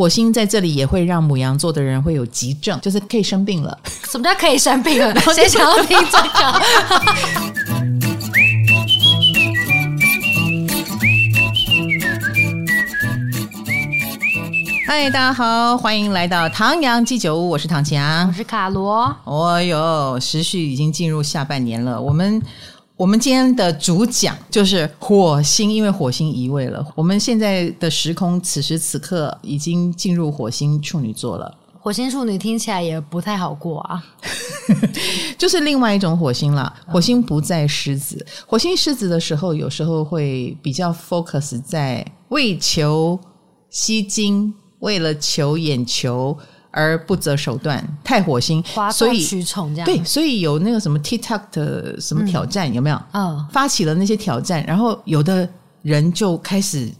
[0.00, 3.78] 火星在这里也会让母羊座的人会有急症，就是可以生病了。
[4.10, 5.14] 什么叫可以生病了？
[5.34, 6.28] 谁想要听这个？
[14.86, 19.14] 嗨，大家好，欢迎来到唐阳鸡酒屋，我是唐綺阳，我是卡罗。
[19.24, 22.40] 哦哟，时序已经进入下半年了，我们。
[23.00, 26.86] 我们今天的主讲就是火星，因为火星移位了。
[26.94, 31.56] 我们现在的时空此时此刻已经进入火星处女座了。
[31.78, 34.04] 火星处女听起来也不太好过啊，
[35.38, 36.70] 就是另外一种火星啦。
[36.86, 43.18] 火星不在狮子，火星狮子的时候，有时候会比较 focus 在为求
[43.70, 46.36] 吸睛，为了求眼球。
[46.70, 49.84] 而不择手段，太火星，所以取宠这样。
[49.84, 53.02] 对，所以有那个什么 TikTok 的什么挑战、嗯、有没有？
[53.12, 55.48] 嗯，发起了那些挑战，然后有的
[55.82, 56.90] 人就开始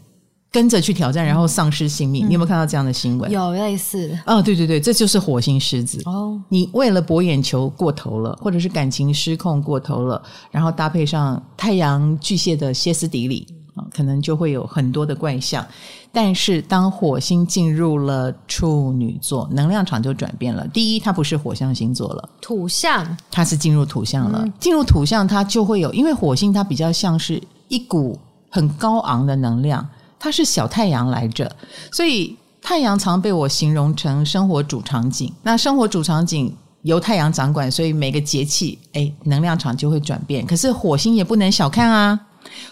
[0.51, 2.25] 跟着去挑战，然后丧失性命。
[2.25, 3.31] 嗯、你有没有看到这样的新闻？
[3.31, 4.17] 有类似。
[4.25, 6.01] 哦，对对对，这就是火星狮子。
[6.05, 13.47] 哦，你为了博眼球过头了，或者是感情失控过头了，然后搭配上太阳巨蟹的歇斯底里。
[13.91, 15.65] 可能就会有很多的怪象，
[16.13, 20.67] 但是当火星进入了处女座，能量场就转变了。
[20.67, 24.41] 第一，它不是火象星座了，土象，它是进入土象了。
[24.43, 29.87] 嗯、进入土象，它就会有，因为火星它比较像是一股很高昂的能量，
[30.19, 31.49] 它是小太阳来着，
[31.91, 35.33] 所以太阳常被我形容成生活主场景。
[35.41, 40.45] 那生活主场景由太阳掌管，所以每个节气，哎，能量场就会转变。
[40.45, 42.19] 可是火星也不能小看啊。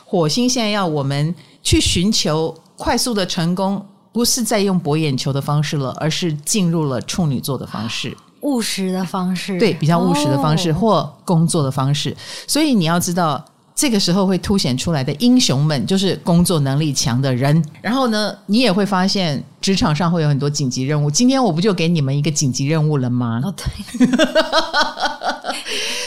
[0.04, 12.16] 火星现在要我们去寻求快速的成功，不是在用博眼球的方式了，而是进入了处女座的方式，务实的方式，对，比较务实的方式、哦、或工作的方式。
[12.48, 13.44] 所以你要知道，
[13.76, 17.64] 这个时候会凸显出来的英雄们，就是工作能力强的人。
[17.82, 21.12] 然后呢，你也会发现职场上会有很多紧急任务。
[21.12, 23.42] 今天我不就给你们一个紧急任务了吗？
[23.44, 24.08] 哦，对。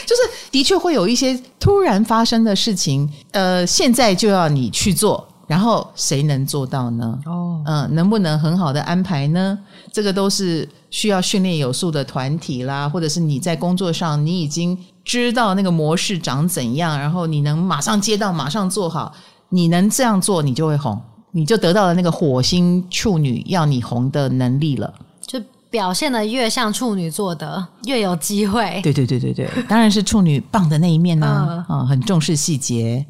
[0.04, 7.18] 就是的确会有一些突然发生的事情，呃，现在就要你去做，然后谁能做到呢？
[7.26, 9.58] 哦，嗯，能不能很好的安排呢？
[9.92, 19.12] 这个都是需要训练有素的团体啦，或者是你在工作上你已经知道那个模式长怎样，然后你能马上接到，马上做好，
[19.50, 20.98] 你能这样做，你就会红，
[21.32, 25.38] 你就得到了那个火星处女要你红的能力了，就。
[25.72, 28.78] 表现得越像处女座的，越有机会。
[28.82, 31.64] 对对对对对，当然是处女棒的那一面呢、啊。
[31.66, 33.02] 啊、嗯，很重视细节，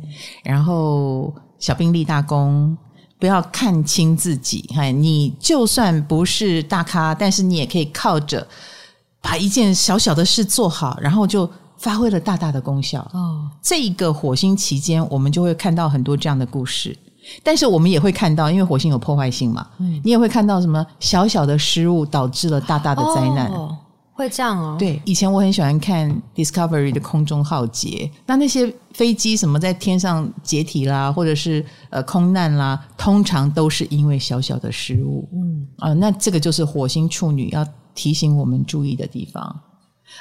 [0.44, 2.76] 然后小兵立大功，
[3.20, 4.68] 不要看轻自己。
[4.74, 8.44] 嗨，你就算不是大咖，但是你也可以靠着
[9.20, 13.08] 把一件小小的事做好，然后就发挥了大大的功效。
[13.14, 16.98] 哦，这一个火星期间，我们就会看到很多这样的故事。
[17.44, 23.78] 但是我们也会看到，因为火星有破坏性嘛，嗯，你也会看到什么小小的失误导致了大大的灾难，哦，
[24.12, 24.76] 会这样哦。
[24.78, 35.28] 对，以前我很喜欢看 Discovery 的空中浩劫，那那些飞机什么在天上解体啦，或者是呃空难啦，通常都是因为小小的失误。
[35.32, 39.60] 嗯啊，呃，那这个就是火星处女要提醒我们注意的地方。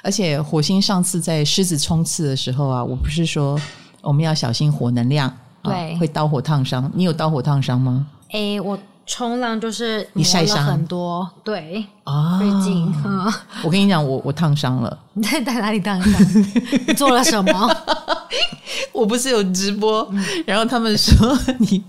[0.02, 3.60] 而且火星上次在狮子冲刺的时候啊，我不是说
[4.02, 5.32] 我们要小心火能量。
[5.64, 6.92] 对，会刀火烫伤。
[6.96, 8.08] 你有刀火烫伤吗？
[8.32, 8.80] 诶，我
[9.12, 12.90] 冲浪就是你晒伤很多，对啊，最近。
[13.62, 14.98] 我跟你讲，我我烫伤了。
[15.12, 16.46] 你 在在哪里烫伤？
[16.88, 17.78] 你做了什么？
[18.94, 21.84] 我不是有直播，嗯、然后他们说你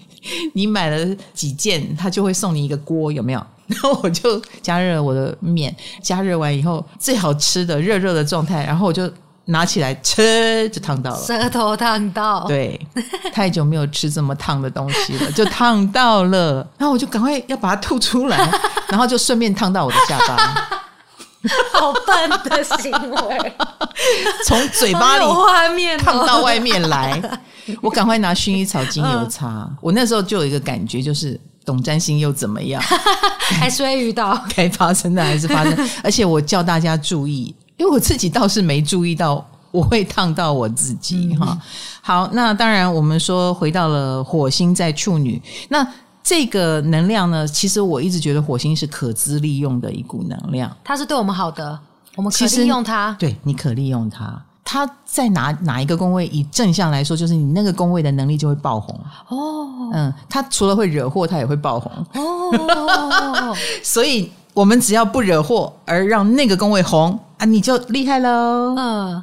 [0.55, 3.47] 你买了几件，他就会送你一个锅，有没有？
[3.69, 5.73] 然后我就加热我的面，
[6.03, 9.09] 加热完以后最好吃的热热的状态，然后我就。
[9.47, 12.47] 拿起来吃就烫到了，舌头烫到。
[12.47, 12.81] 对，
[13.33, 16.67] 太久没有吃这么烫的东西了， 就烫到了。
[16.79, 18.39] 然后我就赶快要把它吐出来，
[18.89, 20.69] 然后就顺便烫到我的下巴。
[21.75, 23.53] 好笨的行为，
[24.47, 27.21] 从嘴巴里画面烫到外面来。
[27.81, 29.69] 我赶快拿薰衣草精油擦。
[29.81, 32.81] 我那时候就有一个感觉，就是懂占星又怎么样？
[33.59, 37.53] 还是会遇到该发生的还是发生，而且我叫大家注意。
[37.83, 41.61] 因为我自己倒是没注意到我会烫到我自己哈、嗯。
[42.01, 45.85] 好，那当然我们说回到了火星在处女，那
[46.23, 51.77] 这个能量呢，其实我一直觉得火星是可资利用的一股能量，它是对我们好的，
[52.15, 53.17] 我们可利用它。
[53.19, 54.41] 对，你可利用它。
[54.65, 56.29] 它在哪哪一个宫位？
[56.29, 58.95] 以正向来说，就是你那个宫位的能力就会爆红
[59.27, 59.91] 哦。
[59.93, 63.57] 嗯，它除了会惹祸，它也会爆红哦。
[63.83, 64.31] 所以。
[64.55, 68.75] 我们只要不惹祸，而让那个宫位红啊，你就厉害喽。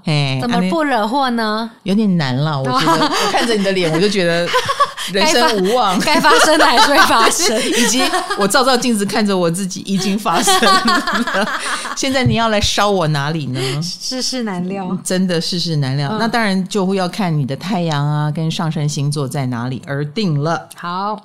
[0.05, 1.69] 嗯，怎么不惹祸呢？
[1.83, 3.05] 有点难了，我觉得。
[3.05, 4.47] 我看着你的脸，我就觉得
[5.13, 8.01] 人生无望，该发生的还是会发生， 以及
[8.37, 11.47] 我照照镜子看着我自己已经发生了。
[11.95, 13.59] 现在你要来烧我哪里呢？
[13.81, 16.09] 世事难料，真的世事难料。
[16.11, 20.67] 嗯、那当然就会要看你的太阳啊，跟上升星座在哪里而定了。
[20.75, 21.19] 好，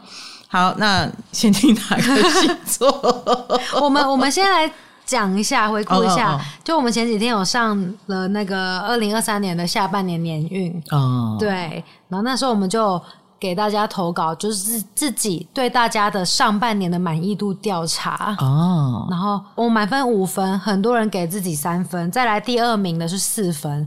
[0.55, 2.89] 好，那先听哪个星座？
[3.83, 4.71] 我们我们先来。
[5.07, 6.65] 讲一下，回顾一下，oh, oh, oh.
[6.65, 11.39] 就我们前几天有上了那个二零二三年的下半年年运哦，oh.
[11.39, 12.99] 对，然后那时候我们就
[13.39, 19.13] 给大家投稿，就是自己对大家的上半年的满意度调查哦，oh.
[19.13, 23.87] 然后我满分五分，很多人给自己三分，再来第二名的是四分，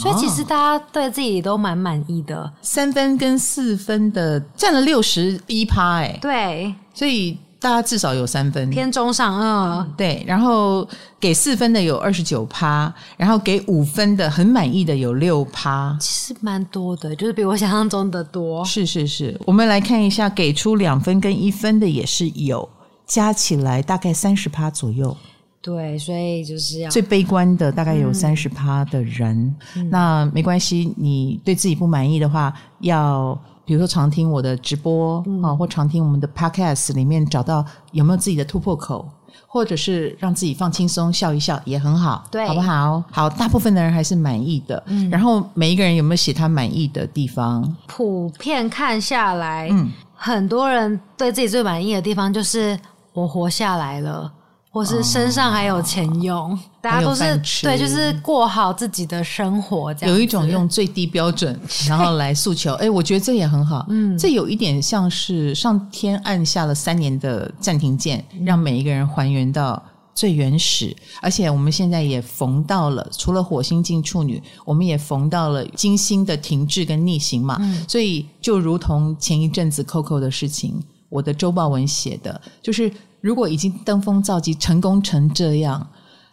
[0.00, 7.36] 所以其实大家对自己都蛮满意的，三分跟四分的占了六十一趴，哎，对，所以。
[7.62, 10.24] 大家至少有三分，偏中上，嗯，对。
[10.26, 10.88] 然后
[11.20, 18.64] 给四分的有二十九趴，然后给五分的很满意的有六趴，其实蛮多的，就是比我想象中的多。
[18.64, 22.66] 是是是，我们来看一下，给出两分跟一分的也是有，
[23.06, 25.14] 加起来大概三十趴左右。
[25.62, 33.38] 对，所以就是要最悲观的大概有三十趴的人，嗯、那没关系，你对自己不满意的话要。
[33.62, 35.24] 比如说，常听我的直播啊，
[35.54, 39.08] 嗯、或常听我们的 podcast 里面找到有没有自己的突破口，
[39.46, 43.04] 或者是让自己放轻松笑一笑也很好，对，好不好？
[43.12, 44.82] 好，大部分的人还是满意的。
[44.86, 47.62] 嗯，然后每一个人有没有写他满意的地方？
[47.86, 52.76] 普遍看下来，嗯，很多人对自己最满意的地方就是
[53.12, 54.32] 我活下来了。
[54.72, 60.14] 或是身上还有钱用，哦、大家都是对，就是过好自己的生活这样。
[60.14, 61.58] 有一种用最低标准，
[61.88, 62.74] 然后来诉求。
[62.74, 63.84] 哎，我觉得这也很好。
[63.88, 69.82] 嗯，这有一点像是上天按下了三年的暂停键，让每一个人还原到
[70.14, 70.96] 最原始。
[71.20, 77.56] 而且我们现在也逢到了，除了火星进处女，我们也逢到了金星的停滞跟逆行嘛。
[77.60, 82.88] 嗯、所以就如同前一阵子 Coco 的事情，我的周报文写的就是。
[83.20, 85.86] 如果已经登峰造极、成功成这样、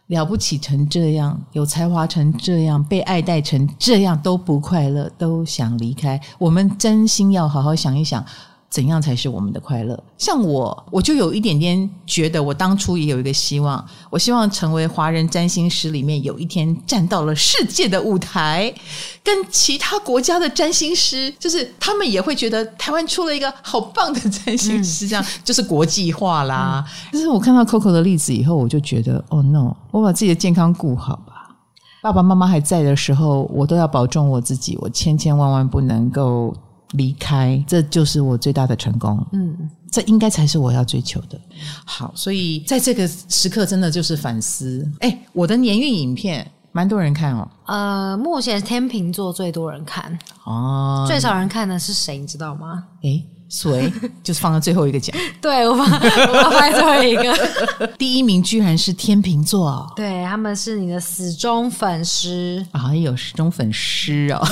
[0.07, 8.25] 了不起成这样、有才华成这样、被爱戴成这样，都不快乐，都想离开，我们真心要好好想一想。
[8.69, 9.97] 怎样才是我们的快乐？
[10.17, 18.71] 像我，我就有一点点觉得，我当初也有一个希望，我希望成为华人占星师里面有一天站到了世界的舞台，
[19.23, 26.85] 跟其他国家的占星师，就是他们也会觉得台湾出了一个好棒的占星师，这样、嗯、就是国际化啦。
[27.11, 31.55] 但、嗯、是我看到 Coco 的例子以后，我就觉得，哦 no，我把自己的健康顾好吧。
[32.03, 36.53] 爸爸妈妈还在的时候，我都要保重我自己，我千千万万不能够。
[36.91, 39.25] 离开，这就是我最大的成功。
[39.33, 41.39] 嗯，这应该才是我要追求的。
[41.85, 44.89] 好，所以在这个时刻，真的就是反思。
[44.99, 47.49] 哎，我的年运影片蛮多人看哦。
[47.65, 50.15] 呃，目前天秤座最多人看
[50.45, 52.19] 哦，最少人看的是谁？
[52.19, 52.83] 你知道吗？
[53.03, 53.23] 哎。
[53.49, 53.89] 谁？
[54.21, 55.15] 就是放在最后一个讲。
[55.41, 57.33] 对，我放我放在最后一个。
[57.97, 64.45] 第一名居然是天秤座，对，他们是你的死忠粉丝啊，有死忠粉丝哦。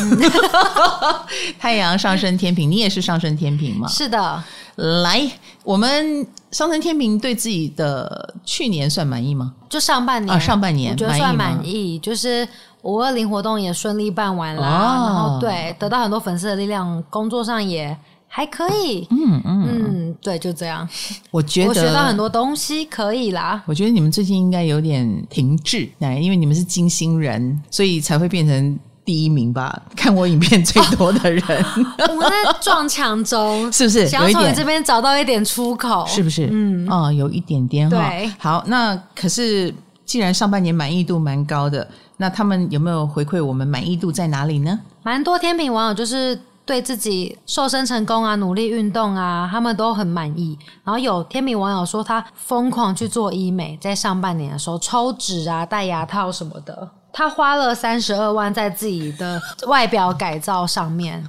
[1.60, 3.86] 太阳上升天平，你也是上升天平吗？
[3.90, 4.42] 是的。
[4.78, 5.30] 来，
[5.66, 9.54] 我们上升天平对自己的去年算满意吗？
[9.68, 12.48] 就上半年啊，上半年我觉得算满意，就是
[12.84, 17.98] 五二零活动也顺利办完了，哦、然后对，得到很多粉丝的力量，工作上也。
[18.28, 20.86] 还可以，嗯嗯嗯，对，就这样。
[21.32, 23.64] 我觉得我学到很多东西，可以啦。
[23.66, 29.82] 我觉得你们最近应该有点停滞，哎，因为你们是金星人，所以才会变成第一名吧？
[29.96, 31.44] 看我影片最多的人，
[32.00, 34.08] 哦、我们在撞墙中， 是不是？
[34.08, 36.50] 想要从你这边找到一点出口，是不是？
[36.52, 37.96] 嗯啊、哦，有一点点哈。
[37.98, 39.74] 对，好，那可是
[40.06, 44.80] 既然上半年满意度蛮高的，那他们有没有回馈我们满意度在哪里呢？
[45.04, 46.40] 蛮多天秤网友就是。
[46.68, 50.58] 对自己瘦身成功啊，努力运动啊，他们都很满意。
[50.84, 61.26] 然后有天秤网友说，他疯狂去做医美，在上半年的时候抽脂啊、戴牙套什么的，他花了三十二万在自己的外表改造上面。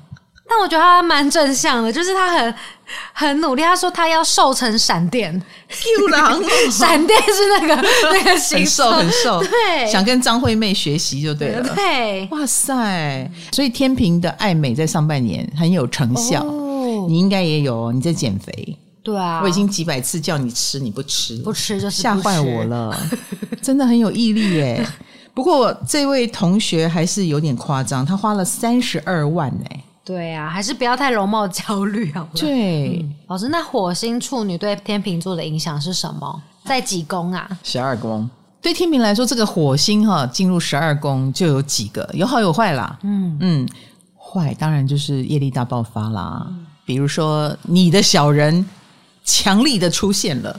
[0.48, 2.54] 但我觉得他蛮正向的，就是他很
[3.12, 3.62] 很努力。
[3.62, 5.32] 他说他要瘦成闪电
[5.68, 6.40] ，Q 狼，
[6.70, 11.74] 闪电是那个 那个形瘦很瘦，对，想跟张惠妹学习就对了。
[11.74, 13.28] 对，哇塞！
[13.50, 17.90] 所以天平的爱美在上半年很有成效，哦、你应该也有。
[17.90, 22.96] 你在减肥，对啊，我已经几百次叫你吃，你不吃，不吃就是吓坏我了，
[23.60, 24.86] 真的很有毅力耶。
[25.36, 29.84] 不过这位同学还是有点夸张，他花了三十二万哎。
[30.02, 32.40] 对啊，还是不要太容貌焦虑好不好？
[32.40, 36.42] 对、嗯，老师，那火星处女对天秤座的影响是什么？
[36.64, 37.46] 在几宫啊？
[37.62, 38.26] 十二宫。
[38.62, 42.98] 对天秤来说，这个火星哈进入十二宫就有几个，有好有坏啦。
[43.02, 43.68] 嗯嗯，
[44.16, 46.46] 坏当然就是业力大爆发啦。
[46.86, 48.64] 比如说你的小人
[49.22, 50.58] 强力的出现了。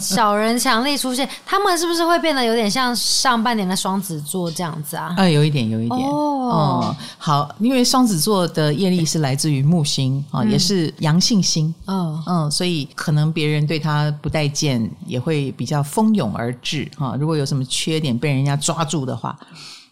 [0.00, 5.14] 小人强力出现，他们是不是会变得有点像上半年的双子座这样子啊？
[5.16, 6.96] 呃，有一点，有一点哦、嗯。
[7.18, 11.72] 好，因为双子座的业力是来自于木星啊、嗯，也是阳性星。
[11.86, 17.16] 嗯嗯，所以可能别人对他不待见，也会比较蜂拥而至哈。
[17.18, 19.38] 如果有什么缺点被人家抓住的话，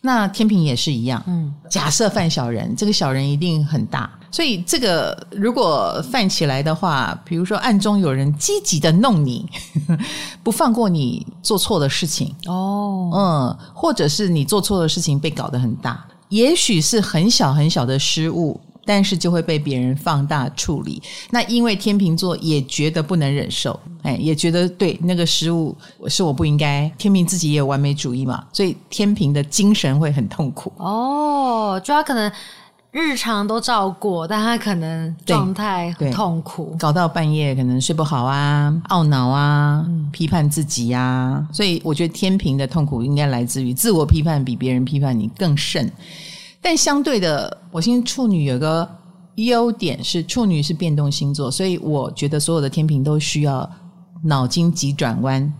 [0.02, 1.22] 那天平也是一样。
[1.26, 4.10] 嗯，假设犯小人，这个小人一定很大。
[4.30, 9.46] 所以这个如果犯起来的话，比如说暗中有人积极的弄你，
[10.42, 21.02] 不放过你做错的事情哦，嗯，或者是你做错的事情被搞得很大，也许是很小很小的失误，但是就会被别人放大处理。
[21.30, 25.76] 那因为天秤座也觉得不能忍受，哎，也觉得对那个失误
[26.08, 26.88] 是我不应该。
[26.98, 32.30] 天秤自己也有完美主义嘛，所以天秤的精神会很痛苦哦，就他可能。
[32.94, 41.42] 日常都照过，但他可能状态很痛苦，搞到半夜可能睡不好啊，懊恼啊，嗯、批判自己啊。
[41.50, 45.90] 所以我觉得天秤的痛苦应该来自于自我批判比别人批判你更甚。
[46.62, 48.88] 但相对的，火星处女有个
[49.34, 53.68] 优点是处女是变动星座，所以我觉得所有的天平都需要
[54.22, 55.52] 脑筋急转弯。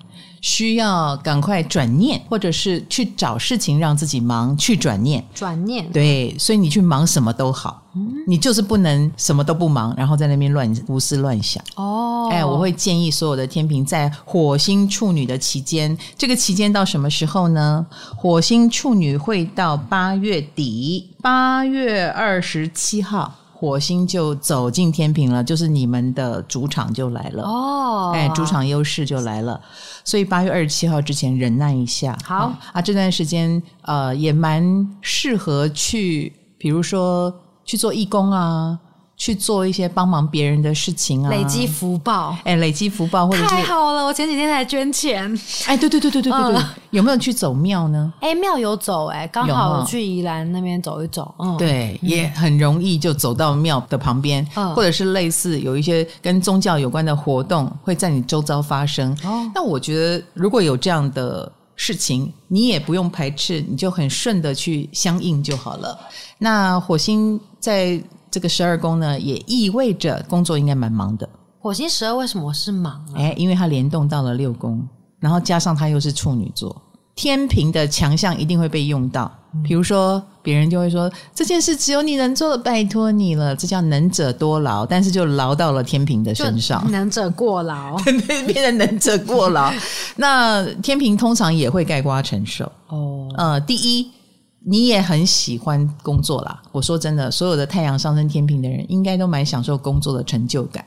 [0.43, 5.25] 需要赶快转念，或者是去找事情让自己忙，去转念。
[5.33, 11.63] 转念，对，所以你去忙什么都好，嗯，你就是不能什么都不忙，然后在那边乱胡思乱想。
[11.77, 17.87] 哦，哎，我会建议所有的天秤在火星处女的期间，这个期间到什么时候呢？
[18.17, 23.33] 火星处女会到八月底，八月二十七号。
[23.63, 29.61] 火星就走进天平了，就是你们的主场就来了哦，哎，主场优势就来了，
[30.03, 32.19] 所以八月二十七号之前忍耐一下。
[32.25, 34.65] 好、嗯、啊，这段时间呃也蛮
[35.01, 37.33] 适合去，比如说
[37.65, 38.77] 去做义工啊。
[39.17, 42.37] 去做一些帮忙别人的事情啊，累积福报。
[42.43, 44.05] 哎，累积福报，或者太好了！
[44.05, 45.31] 我前几天才捐钱。
[45.67, 48.13] 哎，对对对对对对对，嗯、有没有去走庙呢？
[48.21, 51.33] 哎，庙有走，哎，刚好去宜兰那边走一走。
[51.39, 59.17] 嗯，对，也很容易就走到庙的旁边，嗯，或者是类似有一些跟宗教有关的活动会在你周遭发生。
[59.25, 65.97] 哦，那我觉得如果有这样的事情，你也不用排斥，你就很顺的去相应就好了。
[66.39, 68.03] 那火星在。
[68.33, 71.29] 这个十二宫呢，也意味着工作应该蛮忙的。
[71.61, 73.15] 火星十二为什么是忙啊？
[73.15, 74.83] 哎，因为它联动到了六宫，
[75.21, 76.75] 然后加上它又是处女座，
[77.15, 79.31] 天平的强项一定会被用到。
[79.63, 87.99] 比如说，别人就会说这件事只有你能做了，拜托你了，这叫能者多劳，但是就劳到了天平的身上，能者过劳，
[88.47, 89.71] 变成能者过劳。
[90.17, 92.65] 那天平通常也会盖瓜承受。
[92.89, 94.11] 哦，呃，第一。
[94.65, 96.63] 你也很喜欢工作啦。
[96.71, 100.85] 我说真的，所有的太阳上升天平的人，应该都蛮享受工作的成就感。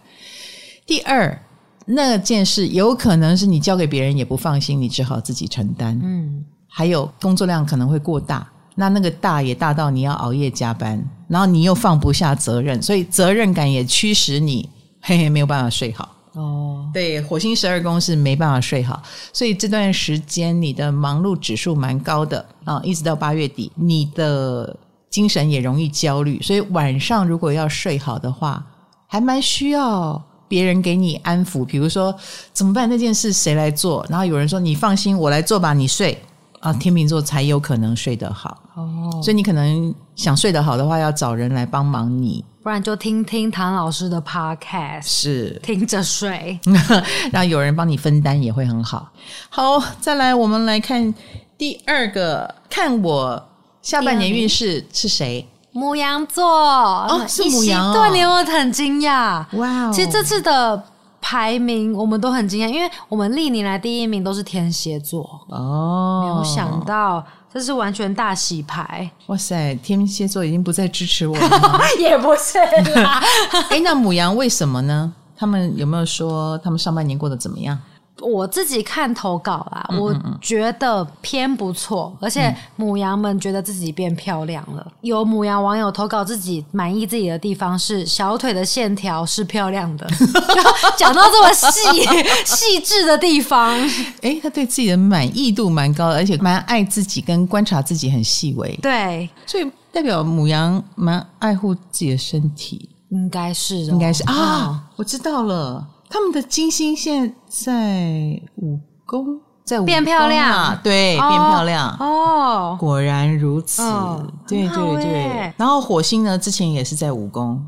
[0.86, 1.42] 第二，
[1.86, 6.00] 那件事有可能是你交给别人也不放心，你只好自己承担。
[6.04, 14.70] 嗯，还有工作量可能会过大，那那个大也大到你要熬夜加班，然后你又放不下责任，所以责任感也驱使你，
[15.02, 16.15] 嘿嘿，没有办法睡好。
[16.36, 19.02] 哦，对，火星十二宫是没办法睡好，
[19.32, 24.76] 所以这段时间你的忙碌指数蛮高的啊，一直到八月底，你的
[25.10, 28.66] 精神也容易焦虑，所以晚上如果要睡好的话，
[29.08, 32.14] 还蛮需要别人给你安抚，比如说
[32.52, 32.90] 怎么办？
[32.90, 34.06] 那件事谁来做？
[34.10, 36.22] 然后有人说你放心，我来做吧，你睡
[36.66, 38.58] 啊，天秤座才有可能睡得好。
[38.76, 42.44] 哦，所以你可能想睡得好的话，要找人来帮忙你。
[42.64, 46.60] 不然就听听唐老师的 podcast，是听着睡，
[47.32, 49.08] 然后有人帮你分担也会很好。
[49.50, 51.14] 好，再来我们来看
[51.58, 53.48] 第二个，看我
[53.84, 55.48] 下半年运势是谁？
[55.72, 59.46] 母羊座哦，是母羊哦，对，你有没有很惊讶？
[59.58, 60.84] 哇、wow，其实这次的
[61.28, 67.26] 排名我们都很惊讶，因为我们历年来第一名都是天蝎座哦，没有想到。
[67.52, 69.10] 这是完全大洗牌！
[69.28, 71.80] 哇塞，天蝎座已经不再支持我了吗？
[71.98, 72.60] 也不是
[73.00, 73.24] 啦。
[73.72, 75.12] 哎，那母羊为什么呢？
[75.36, 77.76] 他们有没有说他们上半年过得怎么样？
[78.22, 84.82] 我自己看投稿啦，嗯嗯嗯，我觉得偏不错，而且母羊们觉得自己变漂亮了。
[84.88, 90.08] 嗯、有母羊网友投稿自己满意自己的地方是小腿的线条是漂亮的，
[90.98, 92.08] 讲到这么细
[92.46, 93.78] 细致的地方，
[94.22, 98.74] 哎，他对自己的满意度蛮高的，而且蛮爱自己，跟观察自己很细微。
[98.82, 105.86] 对，所以代表母羊蛮爱护自己的身体，应该是、哦，应该是啊、哦，我知道了。
[106.16, 111.94] 他们的金星现在五宫，在变漂亮，对，哦、变漂亮。
[112.00, 115.54] 哦，果然如此，哦、对对对。
[115.58, 117.62] 然后火星呢，之前也是在五宫，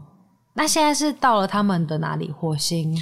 [0.54, 2.32] 那现在是到了他们的哪里？
[2.32, 2.98] 火星？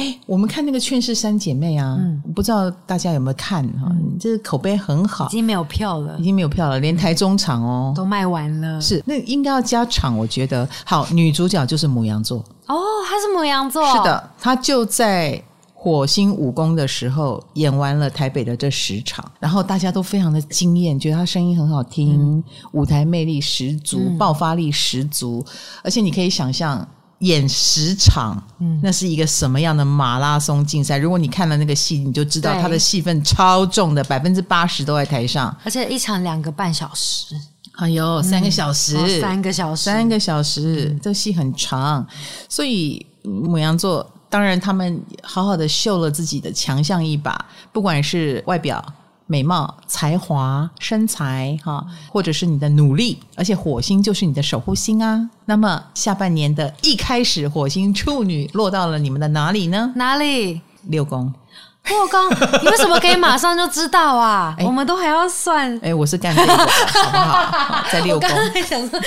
[0.00, 3.88] 哎，我们看那个《劝世三姐妹》啊，嗯、不知道大家有没有看哈？
[3.90, 8.80] 嗯、这个口碑很好，已经没有票了，已经没有票了，连台中场哦都卖完了。
[8.80, 10.66] 是，那应该要加场，我觉得。
[10.86, 15.42] 好，女主角就是母羊座哦，她是母羊座，是的，她就在
[15.74, 25.44] 火星武功的时候演完了台北的这十场，然后大家都非常的惊艳，觉得她声音很好听，嗯、舞台魅力十足，嗯、爆发力十足，
[25.82, 26.86] 而且你可以想象。
[27.20, 30.98] 演十场，嗯，那是一个什么样的马拉松竞赛？
[30.98, 37.34] 如果你看了那个戏，你就知道他的戏份超重的，百分之八十都在台上，而且一场两个半小时，
[37.76, 42.06] 哎呦，三个小时，三个小时，三个小时，嗯、这个戏很长，
[42.48, 47.38] 所以母羊座当然他们好好的秀了自己的强项一把，
[47.72, 48.82] 不管是外表。
[49.30, 55.30] 美貌、才华、身材，哈，或者是你的努力，而且火星就是你的守护星啊。
[55.44, 59.92] 那么下半年的一开始，火星处女落到了你们的哪里呢？
[59.94, 60.60] 哪里？
[60.88, 61.32] 六宫。
[61.88, 62.20] 六宫，
[62.60, 64.54] 你为什么可以马上就知道啊？
[64.58, 65.74] 欸、 我们都还要算。
[65.76, 67.84] 哎、欸，我是干这个的，好不好？
[67.90, 68.28] 在六 宫。
[68.66, 69.00] 想说，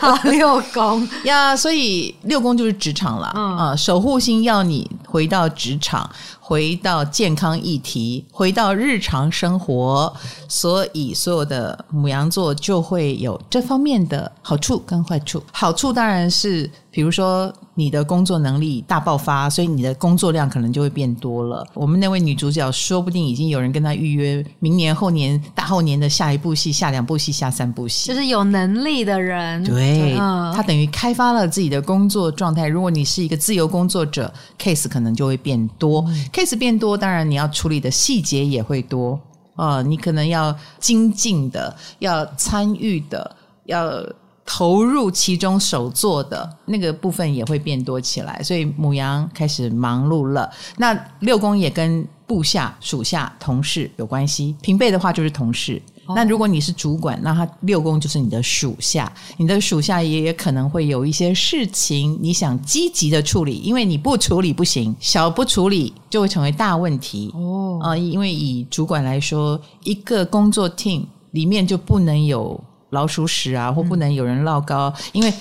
[0.00, 3.30] 好六宫呀，所以六宫就是职场了。
[3.36, 6.08] 嗯啊，守护星要你回到职场。
[6.48, 10.14] 回到健康议题，回到日常生活，
[10.46, 15.42] 所以所有的母羊座就会有这方面的好处跟坏处。
[15.50, 21.62] 好处当然是，比如说你的工作能力大爆发，所以你的工作量可能就会变多了。
[21.74, 29.62] 我们那位女主角说不定已经有人跟她预约明年、后年、大后年的下一部戏、下两部戏、下三部戏，就是有能力的人。
[29.62, 32.66] 对，她等于开发了自己的工作状态。
[32.66, 36.02] 如果你是一个自由工作者，case 可能就会变多。
[36.08, 39.20] 嗯 case 变多，当然你要处理的细节也会多
[39.54, 39.82] 啊、呃！
[39.82, 43.36] 你可能要精进的，要参与的，
[43.66, 44.02] 要
[44.46, 48.40] 投入其中手做的那个部分也会变多起来。
[48.42, 50.48] 所以母羊开始忙碌了。
[50.78, 54.54] 那六宫也跟部下、属下、同事有关系。
[54.62, 55.82] 平辈的话就是同事。
[56.14, 67.80] 那如果你是主管，那他六宫就是你的属下，你的属下也也可能会有一些事情，你想积极的处理，因为你不处理不行，小不处理就会成为大问题哦。
[67.82, 75.32] 啊、呃，因为以主管来说，一个工作 team 里面就不能有老鼠屎啊，或不能有人落高，嗯、因为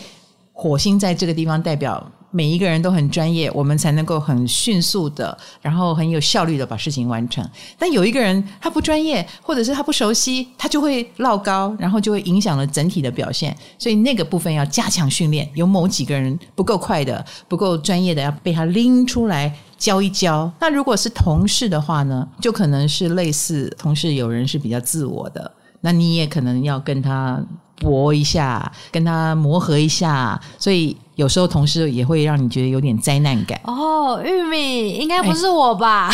[0.53, 2.11] 火星在这个地方代表。
[2.31, 7.49] 每一个人都很专业，我们才能够很迅速的，然后很有效率的把事情完成。
[7.79, 13.55] 但有一个人他不专业，或者是他不熟悉，他就会落高，然后就会影响了整体的表现。
[13.79, 15.49] 所以那个部分要加强训练。
[15.53, 20.51] 有某几个人不够快的、不够专业的，要被他拎出来教一教。
[20.59, 25.49] 那如果是同事的话呢，就可能是类似同事有人是比较自我的，
[25.85, 27.39] 那你也可能要跟他
[27.77, 30.37] 搏一下，跟他磨合一下。
[30.59, 30.97] 所以。
[31.15, 33.57] 有时候同事也会让你觉得有点灾难感。
[33.63, 36.11] 哦，玉米应该不是我吧？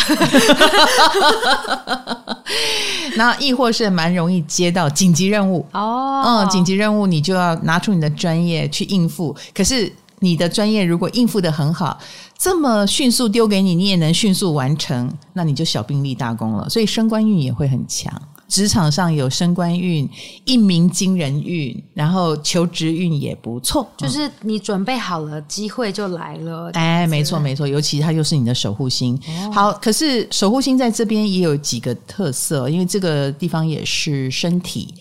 [3.16, 9.34] 那亦或是蛮容易接到紧急任务哦，嗯，紧急任务你就要拿出你的专业去应付。
[9.52, 11.98] 可是你的专业如果应付的很好，
[12.38, 16.68] 这么迅速丢给你，你也能迅速完成，那你就小兵立大功了。
[16.68, 18.12] 所以升官运也会很强。
[18.52, 20.06] 职场上有升官运、
[20.44, 26.70] 一鸣惊人运，然后求职运也不错，就是你准备好了，机会就来了。
[26.74, 29.18] 哎，没错没错，尤其它又是你的守护星。
[29.26, 34.92] 哦、好，可是守护星在这边也有几个特色，因为这个地方也是身体，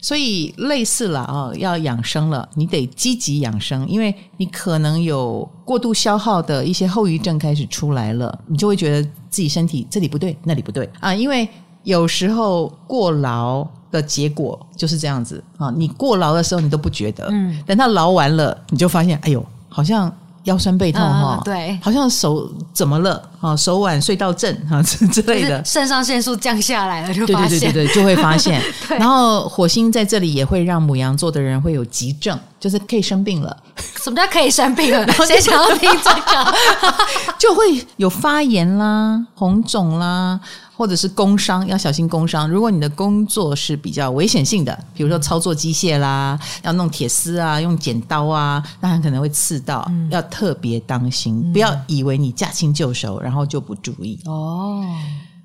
[0.00, 11.48] 所以类似了啊，要养生了，你得积极养生，因为你可能有过度消耗的一些后遗症开始出来了，你就会觉得自己身体这里不对，那里不对啊，因为。
[11.84, 15.72] 有时候过劳的结果就是这样子啊！
[15.74, 20.14] 你过劳的时候你都不觉得，嗯，等他劳完了，你就发现，哎呦，好像
[20.44, 23.56] 腰酸背痛哈，对，好像手怎么了啊？
[23.56, 28.60] 手腕隧道症啊之 之类的，肾上腺素降下来了，就发现，对对对对，就会发现。
[28.98, 33.56] 然后火星在这里也会让母羊座的人会有急症，就是可以生病了。
[34.02, 35.06] 什么叫可以生病了？
[35.26, 36.54] 谁想要听这个？
[37.38, 40.40] 就会有发炎啦、红肿啦。
[40.78, 42.48] 或者是工伤，要小心工伤。
[42.48, 54.20] 如果你的工作是比较危险性的，比如说操作机械啦，要弄铁丝啊，用剪刀啊，那很可能会刺到，嗯、要特别当心，嗯、不要以为你驾轻就熟，然后就不注意。
[54.26, 54.84] 哦，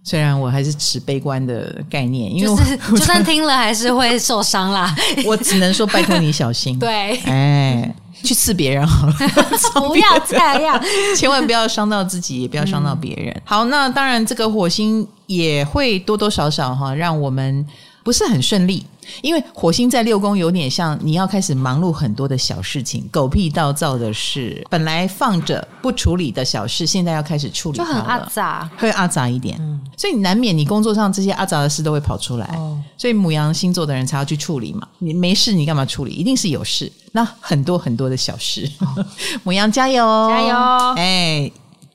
[0.04, 4.94] 虽然我还是持悲观的概念，因为我、就是、就算听了还是会受伤啦。
[5.26, 6.78] 我只能说拜托你小心。
[6.78, 7.96] 对，哎。
[8.24, 9.14] 去刺别人好了，
[9.90, 10.82] 不要这样，
[11.18, 13.34] 千万不要伤到自己，也不要伤到别人。
[13.34, 17.66] 嗯、好，那当然，这个火星也会多多少少哈，让我们
[18.04, 18.86] 不是很顺利，
[19.22, 29.58] 因为火星在六宫有点像你要开始忙碌很多的小事情，狗屁倒灶的事，本来放着不处理的小事，现在要开始处理，就很阿杂，会阿杂一点。
[29.62, 32.46] 嗯，所以你难免你工作上这些阿杂的事都会跑出来。
[32.58, 34.86] 哦，所以母羊星座的人才要去处理嘛。
[35.00, 36.12] 你没事，你干嘛处理？
[36.12, 36.92] 一定是有事。
[37.14, 39.06] 那很多很多的小事，哦、
[39.46, 40.56] 牡羊加油，加油！
[40.98, 41.52] 哎。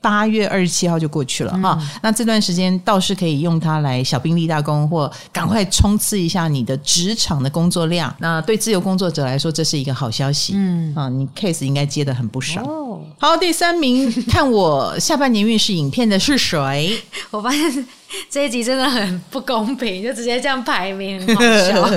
[0.09, 8.13] 八月二十七号就过去了哈、嗯，那这段时间倒是可以用它来小兵立大功，或赶快冲刺一下你的职场的工作量。
[8.19, 10.55] 那对自由工作者来说，这是一个好消息。
[10.57, 12.63] 嗯啊，你 case 应该接的很不少。
[12.63, 16.99] 哦、好，第三名 看我下半年运势影片的是谁？
[17.31, 17.87] 我发现。
[18.31, 21.91] 这一集真的很不公平，就直接这样排名，很好笑。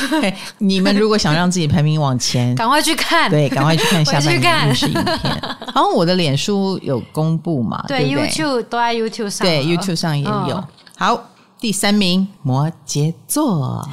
[0.58, 5.18] 你们如果想让自己排名往前，赶快去看，对，赶快去看下半 年运势影片。
[5.74, 7.84] 然后我的脸书有公布嘛？
[7.86, 10.30] 对，对，YouTube 都在 YouTube 上，对，YouTube 上也有。
[10.30, 11.24] 哦、好，
[11.60, 13.86] 第三名摩羯座，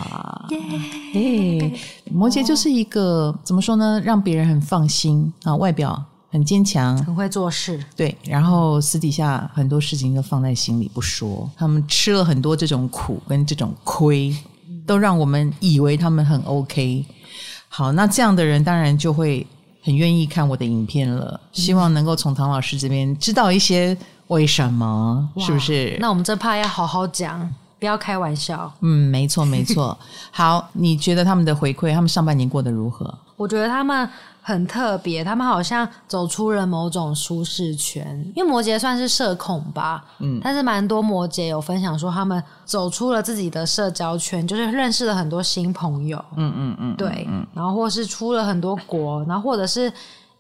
[1.13, 1.71] 耶，
[2.11, 4.01] 摩羯就是一个怎么说呢？
[4.03, 6.01] 让别人很放心啊，外表。
[6.35, 8.13] 很坚强，很会做事，对。
[8.25, 11.49] 然后私底下很多事情都放在心里不说。
[11.55, 14.35] 他们吃了很多这种苦跟这种亏，
[14.85, 17.05] 都让我们以为他们很 OK。
[17.69, 19.47] 好，那这样的人当然就会
[19.81, 21.39] 很愿意看我的影片了。
[21.53, 25.95] 希望能够从唐老师这边知道一些为什么，是不是？
[26.01, 28.69] 那我们这怕要好好讲，不要开玩笑。
[28.81, 29.97] 嗯，没错，没错。
[30.31, 33.17] 好，你觉得他们的回馈，他们上半年过得如何？
[33.37, 34.09] 我觉得他们。
[34.47, 49.91] 很特别，他们好像走出了某种舒适圈，因为摩羯算是社恐吧，嗯，但是蛮多摩羯有分享说他们走出了自己的社交圈，就是认识了很多新朋友，嗯嗯嗯，对，然后或是出了很多国，然后或者是。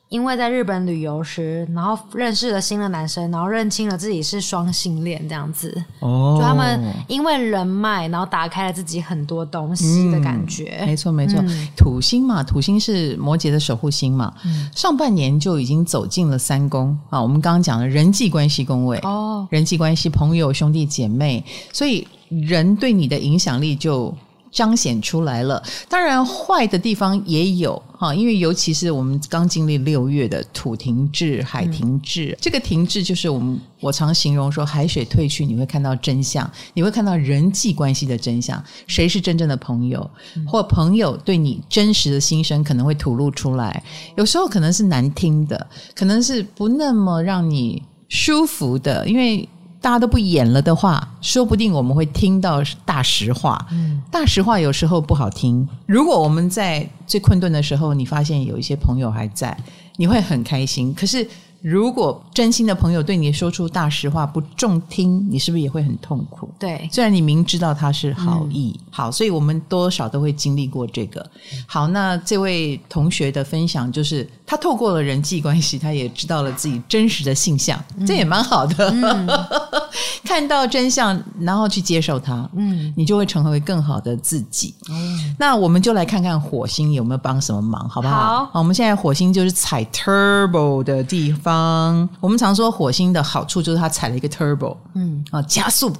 [0.07, 5.83] 因为在日本旅游时，然后认识了新的男生，然后认清了自己是双性恋这样子。
[5.99, 10.77] 哦，就他们因为人脉，然后打开了自己很多东西的感觉。
[10.81, 11.67] 嗯、没错，没错、嗯。
[11.75, 14.69] 土星嘛，土星是摩羯的守护星嘛、嗯。
[14.75, 17.21] 上半年就已经走进了三宫啊。
[17.21, 24.13] 我们刚刚讲的人际关系宫位哦，人际关系、朋友、兄弟姐妹，所以人对你的影响力就。
[24.55, 40.09] 彰显出来了，当然坏的地方也有哈，因为尤其是我们刚经历六月的土停滞、海停滞，嗯，这个停滞就是我们我常形容说海水退去，你会看到真相，你会看到人际关系的真相，谁是真正的朋友，
[40.47, 43.83] 或朋友对你真实的心声可能会吐露出来，
[44.15, 49.49] 有时候可能是难听的，可能是不那么让你舒服的，因为。
[49.85, 53.63] 大家都不演了的话，说不定我们会听到大实话。
[53.69, 55.67] 嗯，大实话有时候不好听。
[55.85, 59.55] 如果我们在最困顿的时候，你发现有一些朋友还在，
[59.97, 60.91] 你会很开心。
[60.95, 61.27] 可是。
[61.61, 66.47] 如果真心的朋友对你说出大实话不中听，你是不是也会很痛苦？
[66.59, 71.27] 对，虽然你明知道他是好意，嗯、好，所以我们多少都会经历过这个。
[71.65, 78.91] 好，那这位同学的分享就是他透过了人际关系，他也知道了自己真实的性向，嗯、这也蛮好的。
[78.91, 79.27] 嗯、
[80.23, 84.73] 看到真相，然后去接受它，嗯，你就会成为更好的自己。
[84.89, 88.15] 嗯，那我们就来看看火星有没有帮什么忙，好不好？
[88.15, 91.95] 好，好，我们现在火星就是踩 turbo 的地方。
[91.95, 95.91] 嗯，我们常说火星的好处就是它踩了一个 turbo，嗯啊，加速，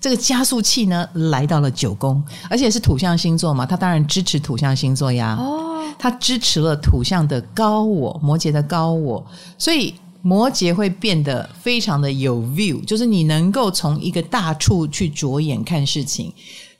[0.00, 5.36] 这个加速器呢来到了九宫，而且是土象星座嘛，它当然支持土象星座呀。
[5.38, 9.24] 哦，它支持了土象的高我，摩羯的高我，
[9.58, 16.32] 所以摩羯会变得非常的有 view，就是你能够从一个大处去着眼看事情，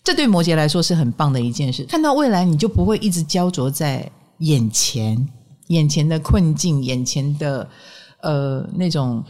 [0.04, 1.84] 这对摩羯来说是很棒的一件事。
[1.84, 5.28] 看到未来，你就不会一直焦灼在眼前，
[5.68, 7.68] 眼前的困境，眼前的。
[8.22, 9.22] 呃，那种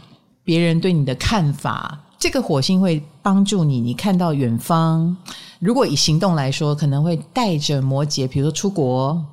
[0.43, 3.79] 别人对你的看法，这个火星会帮助你。
[3.79, 5.15] 你看到远方，
[5.59, 9.23] 如果以行动来说，可能会带着摩羯，比如说出国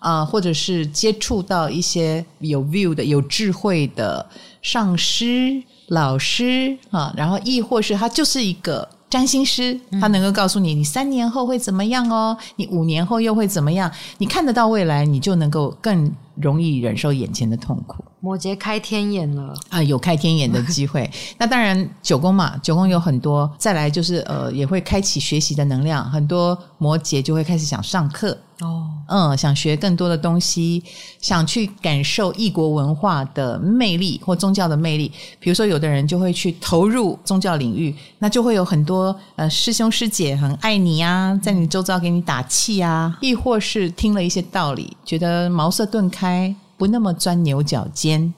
[0.00, 4.26] 啊、或者是接触到一些有 view 的、有智慧的
[4.60, 13.88] 上师、老师啊，然后亦或是他就是一个占星师，他能够告诉你，你三年后会怎么样哦，你五年后又会怎么样？
[14.18, 18.04] 你看得到未来，你就能够更容易忍受眼前的痛苦。
[18.18, 21.08] 摩羯开天眼了啊，有开天眼的机会。
[21.38, 23.48] 那当然九宫嘛，九宫有很多。
[23.56, 30.82] 再来就是呃，也会开启学习的能量，很多摩羯就会开始想上课哦，嗯，想学更多的东西，
[31.20, 35.10] 想去感受异国文化的魅力或宗教的魅力。
[35.38, 46.54] 比如说，有的人就会去投入宗教领域，那就会有很多呃师兄师姐很爱你啊，在你周遭给你打气啊，亦或是听了一些道理，觉得茅塞顿开。
[46.76, 48.34] 不那么钻牛角尖，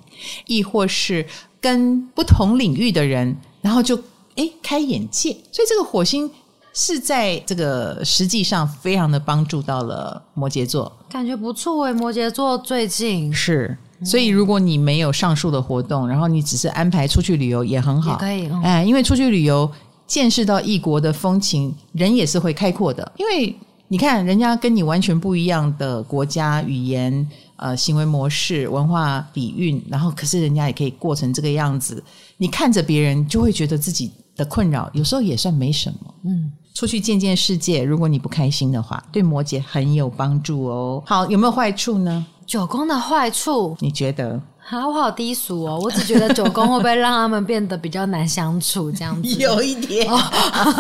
[0.46, 1.26] 亦或是
[1.59, 3.98] 跟不同领域的人，然后就
[4.35, 5.31] 诶开眼界。
[5.50, 6.31] 所以这个火星
[6.79, 11.93] 是在这个实际上非常的帮助到了摩羯座，感觉不错诶。
[11.95, 18.47] 摩羯座最近是，所以如果你没有上述的活动，然后你只是安排出去旅游也很好，可以。
[18.49, 19.69] 嗯、哎，因为出去旅游
[20.07, 23.11] 见识到异国的风情，人也是会开阔的。
[23.17, 23.57] 因为
[23.89, 27.27] 你看人家跟你完全不一样的国家语言。
[27.59, 32.05] 呃，行为模式、文化底蕴，然后可是人家也可以过成这个样子。
[32.37, 36.15] 你看着别人，就会觉得自己的困扰有时候也算没什么。
[36.25, 41.03] 嗯，出去见见世界，如果你不开心的话，对摩羯很有帮助哦。
[41.07, 42.27] 好，有没有坏处呢？
[42.45, 44.39] 九宫的坏处，你觉得？
[44.69, 45.81] 啊，我好低俗哦！
[45.83, 49.29] 我只觉得九宫会不会让他们变得比较难相处，这样子？
[49.41, 50.07] 有一点。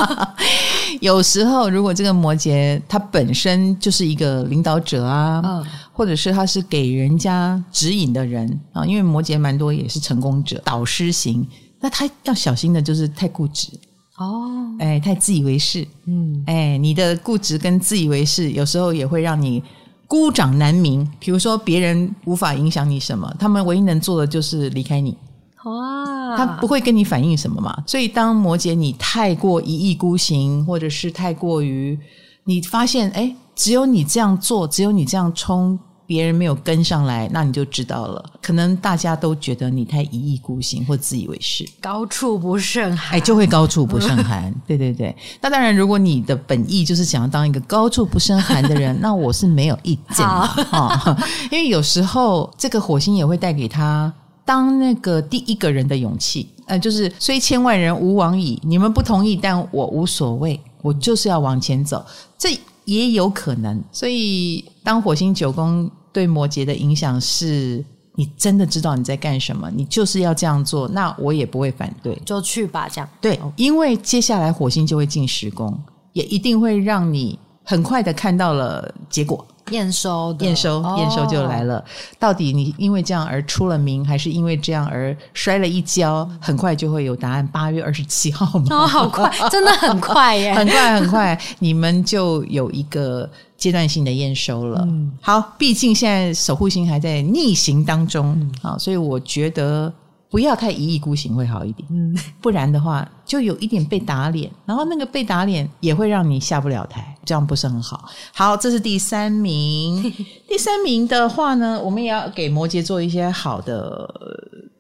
[1.00, 11.48] 有时候，如果这个摩羯他本身就是一个领导者啊，嗯、或者是他是给人家指引的人啊，因为摩羯蛮多也是成功者、导师型，
[11.80, 13.68] 那他要小心的就是太固执
[14.18, 15.86] 哦，哎，太自以为是。
[16.06, 19.62] 嗯，哎，你的固执跟自以为是，有时候也会让你。
[20.08, 25.18] 孤掌难鸣，比如说别人无法影响你什么，他们唯一能做的就是离开你。
[25.64, 27.76] 哇，他不会跟你反映什么嘛。
[27.88, 31.98] 所以当摩羯你太过一意孤行，或者是太过于
[32.44, 35.76] 你发现，哎，只有你这样做，只有你这样冲。
[36.06, 38.24] 别人没有跟上来，那你就知道了。
[38.40, 44.54] 可能大家都觉得你太一意孤行或自以为是，高处不胜寒，哎，就会高处不胜寒。
[44.66, 50.24] 对对对，那当然，如果你的本意就是想要当一个高处不胜寒的人， 那我是没有意见的
[50.70, 51.18] 啊。
[51.50, 54.12] 因为有时候这个火星也会带给他
[54.44, 56.48] 当那个第一个人的勇气。
[56.66, 62.04] 呃，就是虽千万人吾往矣，你们不同意，但我无所谓，我就是要往前走。
[62.38, 62.58] 这。
[62.86, 73.08] 也有可能，所以当火星九宫对摩羯的影响是，你真的知道你在干什么，你就是要这样做，那我也不会反对，就去吧，这样。
[73.20, 75.78] 对，因为接下来火星就会进十宫，
[76.12, 79.46] 也一定会让你很快的看到了结果。
[79.70, 81.78] 验收，验收，验收就来了。
[81.78, 81.84] 哦、
[82.18, 86.28] 到底你因为这样而出了名，还是因为这样而摔了一跤？
[86.40, 87.46] 很快就会有答案。
[87.48, 88.66] 八月二十七号吗？
[88.70, 90.54] 哦，好快， 真的很快耶！
[90.54, 94.84] 很快很快，你们就有一个阶段性的验收了。
[94.88, 99.92] 嗯、好，毕竟现在守护星还在逆行当中，嗯、好，所以我觉得。
[100.28, 108.08] 不要太一意孤行会好一点，嗯，不然的话就有一点被打脸，然后那个被打脸也会让你下不了台，这样不是很好。
[108.34, 110.02] 好，这是第三名，
[110.48, 114.08] 第三名的话呢，我们也要给摩羯做一些好的、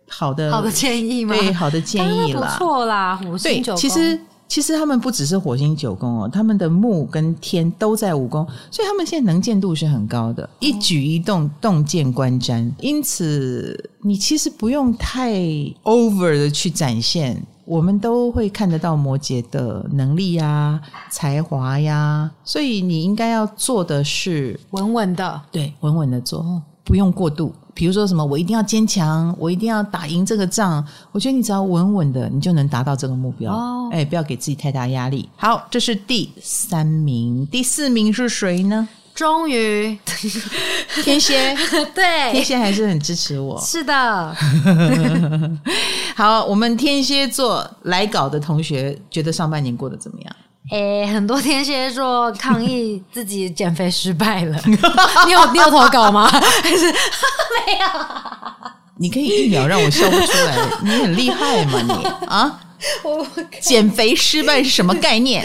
[0.08, 1.34] 好的、好的建议吗？
[1.34, 4.20] 对，好的建议啦，不错啦，五星九宫，其实。
[4.48, 12.70] 其实他们不只是火星九宫哦，他们的木跟天都在五宫，所以他们现在能见度是很高的，一举一动洞见观瞻。
[12.78, 15.34] 因此，你其实不用太
[15.82, 20.80] over 的去展现，我们都会看得到摩羯的能力呀、
[21.10, 22.30] 才华呀。
[22.44, 27.54] 所以你应该要做的是稳稳的，对，稳稳的做，不用过度。
[27.74, 30.82] 比如说什么，我一定要坚强，我一定要打赢这个仗。
[31.12, 33.52] 我觉得你只要稳稳的，你就能达到这个目标。
[33.52, 35.28] 哦，哎，不要给自己太大压力。
[35.36, 38.88] 好，这是第三名，第四名是谁呢？
[39.14, 39.98] 终于，
[41.02, 41.54] 天蝎。
[41.94, 43.60] 对，天蝎还是很支持我。
[43.60, 44.36] 是的。
[46.16, 50.36] 好，我们天蝎座来稿的同学，觉得上半年过得怎么样？
[50.70, 54.58] 诶，很多天蝎座抗议自己减肥失败了。
[54.66, 56.26] 你有你有投稿吗？
[56.28, 56.86] 还是
[57.66, 57.86] 没有？
[58.98, 62.60] 你可以一秒让我笑不出来，你很厉害嘛你啊？
[63.04, 63.26] 我
[63.60, 65.44] 减肥失败是什么概念？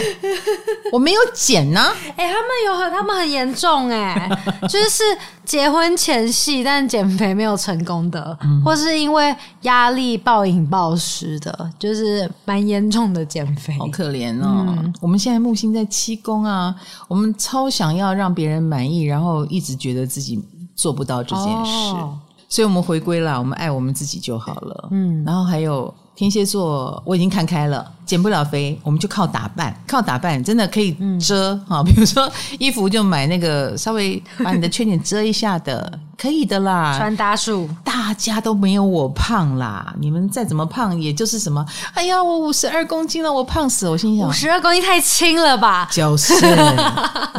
[0.92, 1.96] 我没有减呢、啊。
[2.18, 4.30] 哎、欸，他们有很，他们很严重哎，
[4.68, 5.04] 就是
[5.46, 13.74] 结婚前戏但减肥没有成功的，嗯、或是因为压力暴饮暴食的，就是蛮严重的减肥。
[13.80, 14.66] 好可怜哦。
[14.68, 16.76] 嗯、我们现在木星在七宫啊，
[17.08, 20.44] 我们超想要让别人满意，然后一直觉得自己
[20.76, 24.90] 做不到这件事，哦、所以我们回归了，我们爱我们自己就好了。
[24.92, 25.94] 嗯，然后还有。
[26.22, 31.84] 天蝎座，我已经看开了，减不了肥，我们就靠打扮，靠打扮真的可以遮哈、嗯。
[31.90, 36.96] 比如说衣服就买那个稍微把你的缺点遮一下的，可以的啦。
[36.96, 43.92] 穿搭术，大家都没有我胖啦，你们再怎么胖，也就是什么，哎呀，我五十二公斤了，我胖死了。
[43.92, 45.90] 我心想，五十二公斤太轻了吧？
[45.92, 46.36] 就是，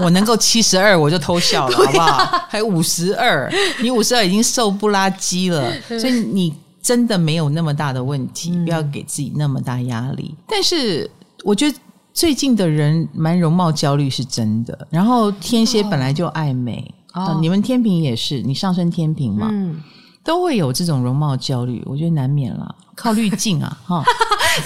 [0.03, 2.47] 我能够七十二，我就偷笑了，好不好？
[2.51, 3.49] 还五十二，
[3.81, 6.53] 你五十二已经瘦不拉几了， 所以你。
[6.83, 10.35] 真的没有那么大的问题，嗯、不要给自己那么大压力。
[10.49, 11.09] 但是
[11.45, 11.79] 我觉得
[12.12, 14.87] 最近的人蛮容貌焦虑是真的。
[14.90, 16.92] 然后天蝎本来就爱美，
[17.40, 19.81] 你们天平也是，你上升天平嘛，嗯、
[20.25, 21.83] 都会有这种容貌焦虑。
[21.87, 24.05] 我觉得难免啦，靠滤镜啊， 哈。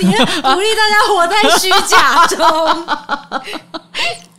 [0.00, 2.40] 你要鼓励大家活在虚假中，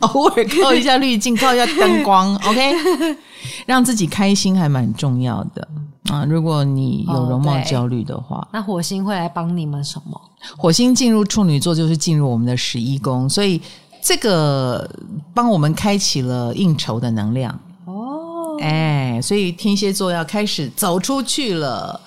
[0.00, 2.74] 偶尔靠一下滤镜，靠一下灯光，OK，
[3.64, 5.66] 让自己开心还蛮重要的
[6.10, 6.24] 啊。
[6.24, 10.20] 如果你有容貌焦虑的话，哦，那火星会来帮你们什么？
[10.56, 13.60] 火星进入处女座就是进入我们的十一宫，所以
[14.00, 14.88] 这个
[15.34, 18.56] 帮我们开启了应酬的能量哦。
[18.60, 22.00] 哎，所以天蝎座要开始走出去了。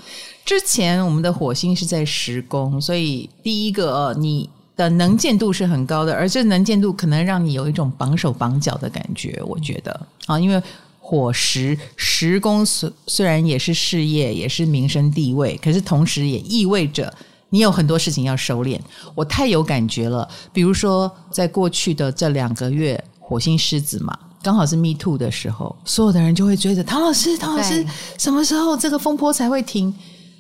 [0.44, 9.42] 之前我们的火星是在十宫，所以第一个你的能见度是很高的，而这能见度可能让你有一种绑手绑脚的感觉。
[9.46, 10.62] 我觉得啊，因为
[11.12, 17.14] 火十十宫虽虽然也是事业，也是名声地位，可是同时也意味着
[17.50, 18.80] 你有很多事情要收敛。
[19.14, 24.18] 我太有感觉了，比如说在过去的这两个月，火星狮子嘛。
[24.42, 27.86] 刚好是 Me Too 的时候，所有的人就会追着唐老师，唐老师
[28.18, 29.94] 什么时候这个风波才会停？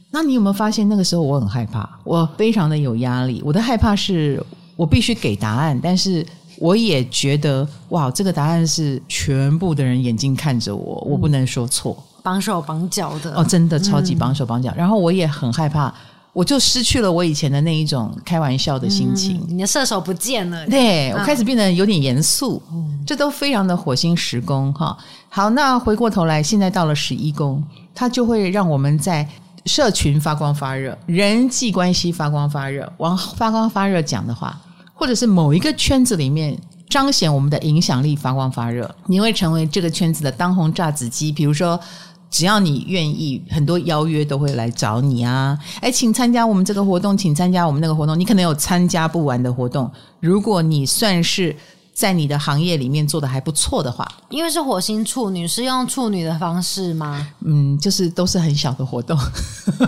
[0.09, 3.41] 那你有没有发现那个时候我很害怕，我非常的有压力。
[3.43, 4.41] 我的害怕是
[4.77, 6.25] 我必须给答案，但是
[6.61, 14.69] 我也觉得哇，这个答案是全部的人眼睛看着我，我不能说错，绑手绑脚的哦，真的超级绑手绑脚。
[14.69, 15.91] 嗯、然后我也很害怕。
[16.33, 20.65] 我就失去了我以前的那一种开玩笑的心情，嗯、你的射手不见了。
[20.67, 24.97] 对，我开始变得有点严肃，嗯、这都非常的火星十宫哈。
[25.27, 27.61] 好，那回过头来，现在到了十一宫，
[27.93, 29.27] 它就会让我们在
[29.65, 34.57] 社群发光发热，人际关系发光发热，往发光发热讲的话，
[35.01, 36.55] 或者是某一个圈子里面
[36.87, 41.79] 彰显我们的影响力发光发热，你会成为这个圈子的当红炸子鸡，比如说。
[42.33, 45.59] 只要你愿意，很多邀约都会来找你啊！
[45.81, 48.17] 哎，请参加我们这个活动，请参加我们那个活动。
[48.17, 51.53] 你可能有参加不完的活动，如果你算是。
[51.93, 57.27] 在你的行业里面做的还不错的话，因为是火星处女，是用处女的方式吗？
[57.43, 59.17] 嗯，就是都是很小的活动，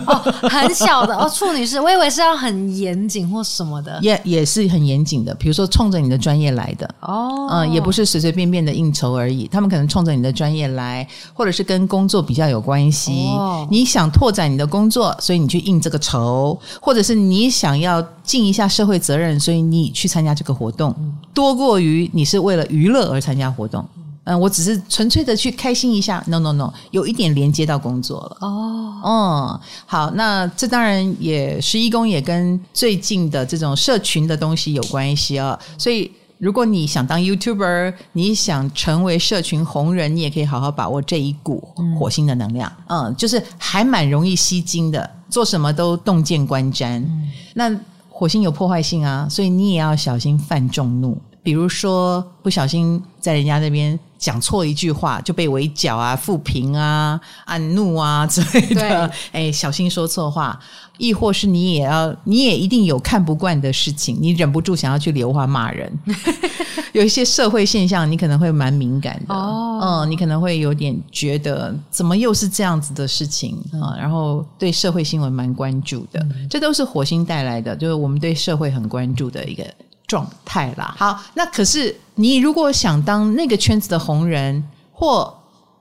[0.06, 0.14] 哦，
[0.48, 1.28] 很小的哦。
[1.28, 5.34] 处女是，我以为是要很严谨或什么的，也也是很严谨的。
[5.34, 9.46] 比如说，冲着你的专业来的哦，嗯，也不是随随便便的应酬而已。
[9.48, 13.12] 他们可能冲着你的专业来，或者是跟工作比较有关系。
[13.28, 22.10] 哦，你想拓展你的工作，所以你去应这个酬，或者是你想要尽一下社会责任，所以你去参加这个活动，嗯，多过于。
[22.12, 23.84] 你是为了娱乐而参加活动，
[24.24, 26.22] 嗯，我只是纯粹的去开心一下。
[26.26, 28.36] No No No，有一点连接到工作了。
[28.40, 35.58] 哦，嗯，好，那这当然也十一宫也跟最近的这种社群的东西有关系啊。
[35.76, 41.62] 所以，如果你想当 YouTuber，你想成为社群红人，你也可以好好把握这一股
[41.98, 42.72] 火星的能量。
[42.86, 46.98] 嗯，嗯，就是还蛮容易吸睛的，做什么都洞见观瞻。
[47.00, 51.18] 嗯，那火星有破坏性啊，所以你也要小心犯众怒。
[51.44, 59.10] 比如说，不小心在人家那边讲错一句话，就被围剿啊、负评啊、按怒啊 之类的。
[59.30, 60.58] 哎，小心说错话，
[60.96, 65.92] 亦或是你也要，你也一定有看不惯的事情，你忍不住想要去留话骂人。
[66.94, 69.34] 有一些社会现象，你可能会蛮敏感的。
[69.34, 73.98] 哦，嗯，你可能会有点觉得，怎么又是这样子的事情啊？
[73.98, 79.64] 然后对社会新闻蛮关注的，嗯，这都是火星带来的，就是我们对社会很关注的一个。
[80.06, 84.62] 状态啦，好，那可是你如果想当那个圈子的红人，
[84.92, 85.32] 或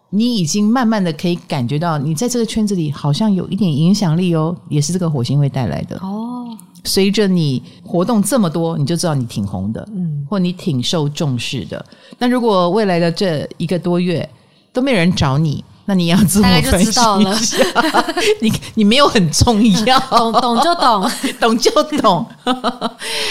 [0.09, 6.47] 你已经慢慢的可以感觉到，你在这个圈子里好像有一点影响力哦，也是这个火星会带来的哦。
[6.85, 11.85] 随着你活动这么多，你就知道你挺红的，嗯，或你挺受重视的。
[12.17, 14.29] 那如果未来的这一个多月
[14.71, 15.63] 都没有人找你。
[15.85, 18.05] 那你要自我分析一下，
[18.39, 22.25] 你你没有很重要，懂懂就懂， 懂就懂。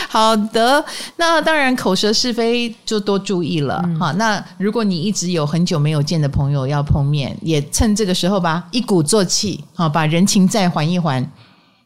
[0.09, 0.85] 好的，
[1.17, 4.13] 那当然口舌是非就多注意了哈。
[4.13, 11.27] 嗯、那如果你一直有很久没有见的朋友要碰面，也趁这个时候吧，一鼓作气，好把人情债还一还。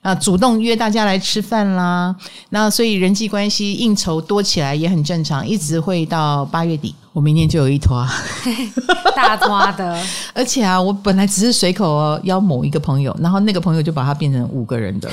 [0.07, 2.14] 啊，主动约大家来吃饭啦，
[2.51, 8.07] 那所以人际关系应酬多起来也很正常，一直会到八月底，我明年就有一坨
[9.16, 10.01] 大坨的，
[10.33, 15.11] 而且啊，我本来只是随口邀某一个朋友，然后那个朋友就把它变成五个人的，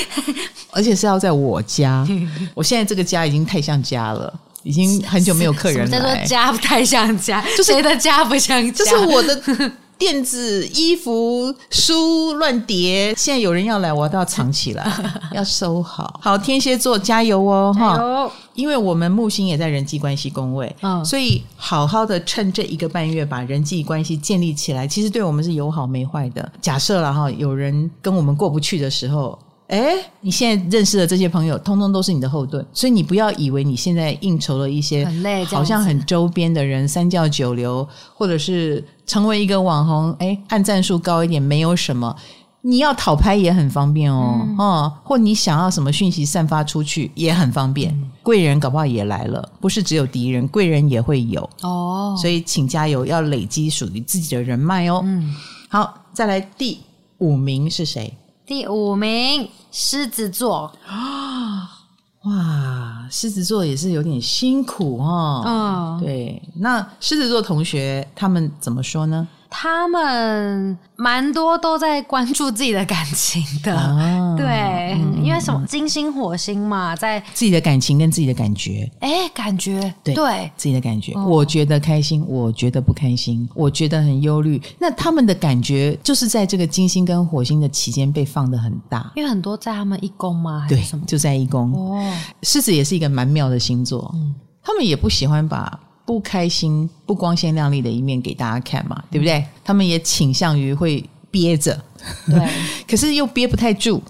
[0.72, 2.08] 而且是要在我家，
[2.54, 6.00] 我现在这个家已经太像家了，已经很久没有客人了。
[6.00, 9.72] 说家不太像家，就是谁的家不像家，就是我的。
[10.02, 14.84] 电子衣服书乱叠，现在有人要来，我都要藏起来，
[15.32, 16.18] 要收好。
[16.20, 18.28] 好，天蝎座加油哦，哈！
[18.54, 26.50] 因为我们木星也在人际关系宫位，嗯，所以好好的趁这一个半月把人际关系建立起来，其实对我们是有好没坏的。
[26.60, 29.38] 假设了哈，有人跟我们过不去的时候。
[29.68, 42.16] 哎，你现在认识的这些朋友，通通都是你的后盾，所以你不要以为你现在应酬了一些很累，好像很周边的人，三教九流，或者是成为一个网红，哎，按赞数高一点没有什么。
[42.62, 47.92] 你要讨拍也很方便哦，嗯、哦，或你想要什么讯息散发出去也很方便。
[47.92, 52.16] 嗯、贵人搞不好也来了，不是只有敌人，贵人也会有哦。
[52.18, 55.02] 所以请加油，要累积属于自己的人脉哦。
[55.04, 55.34] 嗯，
[55.68, 56.80] 好，再来第
[57.18, 58.16] 五名是谁？
[58.46, 61.81] 第五名，狮子座 啊！
[62.24, 65.42] 哇，狮子座也是有点辛苦哦。
[65.44, 69.26] 嗯，对，那狮子座同学他们怎么说呢？
[69.54, 74.46] 他们蛮多都在关注自己的感情的，啊、对，
[74.94, 80.50] 嗯、因为什么金星火星嘛，在自己的感情跟自己的感觉，哎，感觉对，对。
[80.56, 84.60] 自己的感觉，哦、我觉得开心，我觉得不开心，我觉得很忧虑。
[84.78, 91.72] 那他们的感觉就是在这个金星跟火星的期间被放的很大，因为很多在他们一宫嘛，对，就在一宫。
[91.74, 92.02] 哦，
[92.42, 95.78] 狮子也是一个蛮妙的星座，嗯，他们也不喜欢把。
[96.04, 99.44] 不开心、不光鲜亮丽的一面给大家看嘛，对不对？
[99.64, 101.78] 他们也倾向于会憋着。
[102.26, 102.48] 对，
[102.88, 104.02] 可是又憋不太住，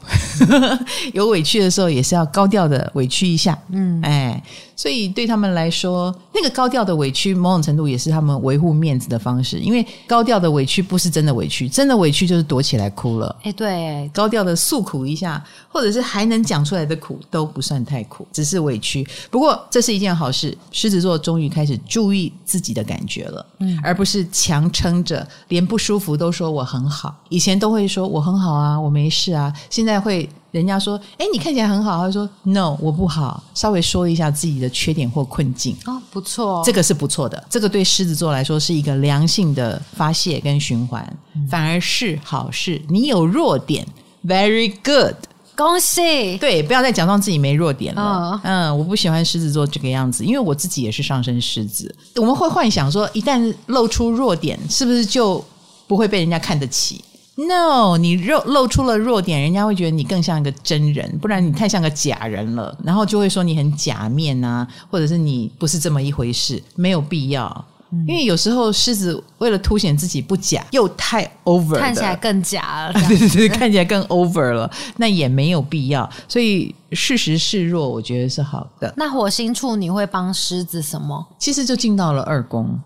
[1.13, 4.43] 有委屈的时候也是要高调的委屈一下，嗯，哎，
[4.75, 9.59] 所以对他们来说，那个高调的委屈，某种程度也是他们维护面子的方式。
[9.59, 13.37] 因为高调的委屈不是真的委屈，真的委屈就是躲起来哭了。
[13.43, 19.07] 哎，对，高调的诉苦一下，或者是还能讲出来的苦都不算太苦，只是委屈。
[19.31, 27.83] 不过这是一件好事，狮子座终于开始注意自己的感觉了，嗯，而不是强撑着，连不舒服都说我很好，以前都会。
[27.83, 29.53] 会说我很好啊，我没事啊。
[29.69, 31.99] 现在会人家说，哎，你看起来很好。
[31.99, 33.43] 他说，No，我不好。
[33.55, 35.75] 稍微说一下自己的缺点或困境。
[35.87, 37.43] 哦，不错，这个是不错的。
[37.49, 41.03] 这个对狮子座来说是一个良性的发泄跟循环，
[41.35, 42.81] 嗯、反而是好事。
[42.89, 43.87] 你有弱点
[44.27, 45.15] ，Very good，
[45.57, 46.37] 恭喜。
[46.37, 48.03] 对，不要再假装自己没弱点了。
[48.03, 51.93] 哦、嗯，我不喜欢狮子座这个样子，因为我自己也是上升狮子。
[52.17, 55.43] 我们会幻想说，一旦露出弱点，是不是就
[55.87, 57.03] 不会被人家看得起
[57.35, 67.65] ？No，你露露出了弱点，人家会觉得你更像一个真人，不然你太像个假人了，然后就会说你很假面啊，或者是你不是这么一回事，没有必要。
[67.95, 76.09] 嗯、因为有时候狮子为了凸显自己不假，又太 over，看起来更假了， 对对对，看起来更 over 了，那也没有必要。
[76.29, 78.93] 所以适时示弱，我觉得是好的。
[78.97, 81.27] 那火星处你会帮狮子什么？
[81.39, 82.81] 其实就进到了二宫，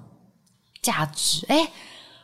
[0.82, 1.68] 价值哎。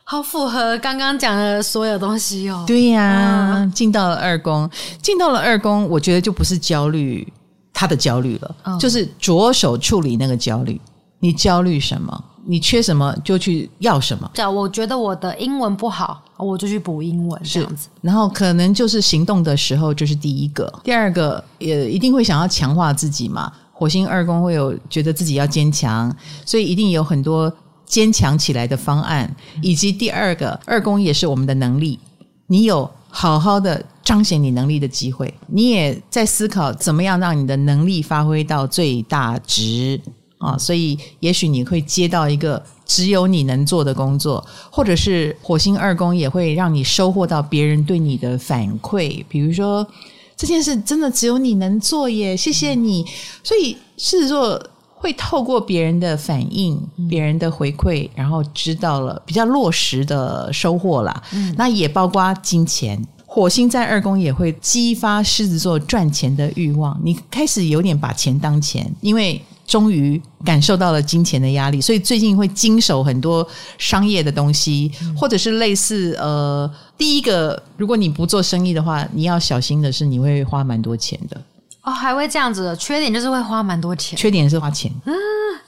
[0.05, 2.63] 好符合刚刚讲的所有东西哦。
[2.67, 4.69] 对呀、啊，进、嗯、到了二宫，
[5.01, 7.25] 进到了二宫，我觉得就不是焦虑
[7.73, 10.79] 他的焦虑了，嗯、就是着手处理那个焦虑。
[11.19, 12.23] 你焦虑什么？
[12.45, 14.29] 你缺什么就去要什么。
[14.33, 17.87] 这样，我觉得我的英文不好，我就去补英文这样子。
[18.01, 23.49] 然后可能就是行动的时候，就是第一个，第二个也一定会想要强化自己嘛。
[23.71, 26.13] 火星二宫会有觉得自己要坚强，
[26.45, 27.51] 所以一定有很多。
[27.93, 31.99] 坚强起来的方案，以及第二个二宫也是我们的能力。
[32.47, 40.01] 你有好好的彰显你能力的机会，你也在思考怎么样让你的能力发挥到最大值
[40.39, 40.57] 啊！
[40.57, 49.87] 所以，也许你会接到一个只有你能做的工作，或者是火星二宫也会让你收获到别人对你的反馈，比如说
[50.35, 53.05] 这件事真的只有你能做耶，谢谢你。
[53.43, 54.59] 所以狮子座。
[55.03, 61.23] 会透过别人的反应、别人的回馈，然后知道了比较落实的收获啦。
[61.33, 66.97] 嗯，那也包括金钱，火星在二宫也会激发狮子座赚钱的欲望。
[67.03, 73.45] 你开始有点把钱当钱，因为终于感受到了金钱的压力，所以最近会经手很多
[73.77, 81.41] 商业的东西，或者是类似呃，第一个，如果你不做生意的话，你要小心的是你会花蛮多钱的。
[81.83, 84.17] 哦，还会这样子的，缺点就是会花蛮多钱。
[84.17, 85.13] 缺点是花钱，嗯，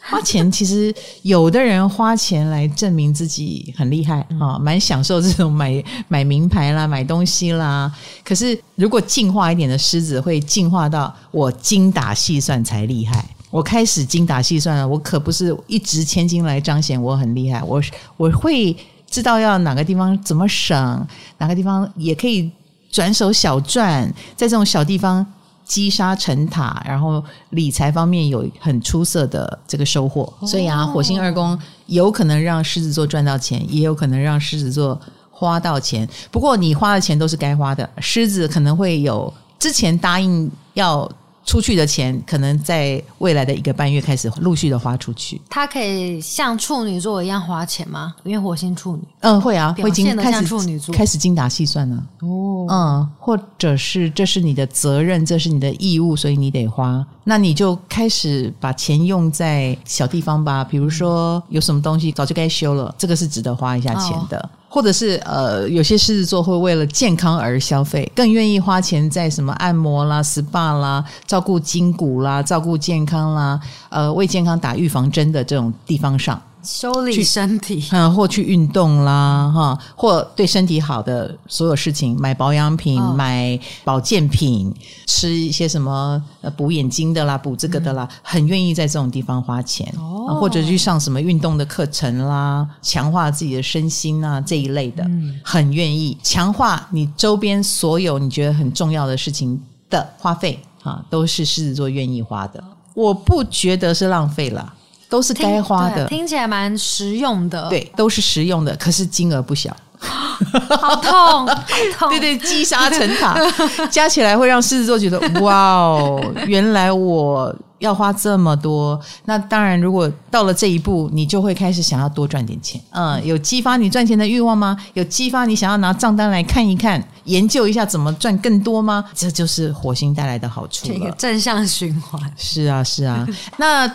[0.02, 0.94] 花钱其实
[1.24, 7.92] 有的人花钱来证明自己很厉害啊，蛮享受这种买买名牌啦、买东西啦。
[8.24, 13.26] 可是如果进化一点的狮子，会进化到我精打细算才厉害。
[13.50, 17.62] 我开始精打细算了，我可不是一掷千金来彰显我很厉害。
[17.62, 17.82] 我
[18.16, 18.74] 我会
[19.10, 21.06] 知道要哪个地方怎么省，
[21.40, 22.50] 哪个地方也可以
[22.90, 25.26] 转手小赚，在这种小地方。
[25.66, 34.98] 积沙成塔，然后理财方面有很出色的这个收获，哦、所以啊，火星二宫有可能让狮子座赚到钱，也有可能让狮子座
[35.30, 36.08] 花到钱。
[36.32, 41.12] 不过你花的钱都是该花的，狮子可能会有之前答应要。
[41.46, 45.40] 出去的钱可能在未来的一个半月开始陆续的花出去。
[45.50, 48.16] 他可以像处女座一样花钱吗？
[48.24, 52.26] 因为火星处女，嗯，会啊，会精开始处女座开始精打细算呢、啊。
[52.26, 57.06] 哦，嗯，或者是这是你的责任，这是你的义务，所以你得花。
[57.24, 64.38] 那你就开始把钱用在小地方吧，比如说有什么东西早就该修了，这个是值得花一下钱的。
[64.40, 73.58] 哦或者是呃，有些狮子座会为了健康而消费，更愿意花钱在什么按摩啦、SPA 啦、照顾筋骨啦、照顾健康啦、
[73.88, 76.38] 呃，为健康打预防针的这种地方上。
[76.66, 84.74] 修理身体，嗯，或去运动啦，哈，或对身体好的所有事情，买保养品、哦、买保健品，
[85.06, 96.18] 吃一些什么呃补眼睛的啦、补这个的啦，嗯、很愿意在这种地方花钱，哦、或者去上什么运动的课程啦，强化自己的身心啊这一类的，嗯、很愿意。
[96.24, 102.64] 强化你周边所有你觉得很重要的事情的花费啊，都是狮子座愿意花的，
[102.96, 104.74] 我不觉得是浪费了。
[105.16, 107.70] 都是该花的，听，听起来蛮实用的。
[107.70, 111.56] 对，都是实用的，可是金额不小， 好痛，好
[111.98, 112.10] 痛。
[112.10, 113.34] 对对，积沙成塔，
[113.90, 119.00] 加起来会让狮子座觉得哇哦，原来我要花这么多。
[119.24, 122.82] 那当然，如果到了这一步，你就会开始想要多赚点钱。
[122.90, 124.76] 嗯，有激发你赚钱的欲望吗？
[124.96, 129.06] 有激发你想要拿账单来看一看，研究一下怎么赚更多吗？
[129.14, 132.22] 这就是火星带来的好处了，这个正向循环。
[132.36, 133.90] 是啊，是啊，那。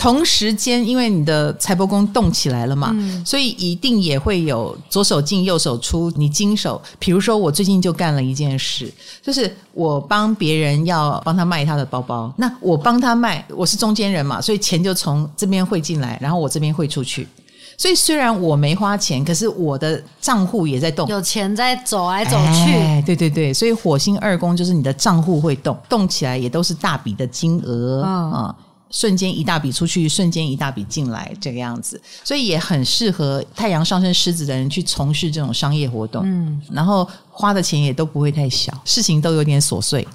[0.00, 6.10] 同时间，因为你的财帛宫动起来了嘛，嗯、所以一定也会有左手进右手出。
[6.16, 8.90] 你经手，比如说我最近就干了一件事，
[9.20, 17.28] 就是我帮别人要帮他卖他的包包，那我帮他卖，我是中间人嘛，所以钱就从这边汇进来，然后我这边汇出去。
[17.76, 22.72] 所以虽然我没花钱，可是我的账户也在动，有钱在走来走去。
[22.72, 28.32] 哎，对对对，所以火星二宫就是你的账户会动，动起来也都是大笔的金额啊。
[28.48, 28.54] 嗯
[28.90, 36.22] 瞬间一大笔出去，瞬间一大笔进来，这个样子，所以也很适合太阳上升狮子的人去从事这种商业活动。
[36.24, 40.06] 嗯，然后花的钱也都不会太小，事情都有点琐碎，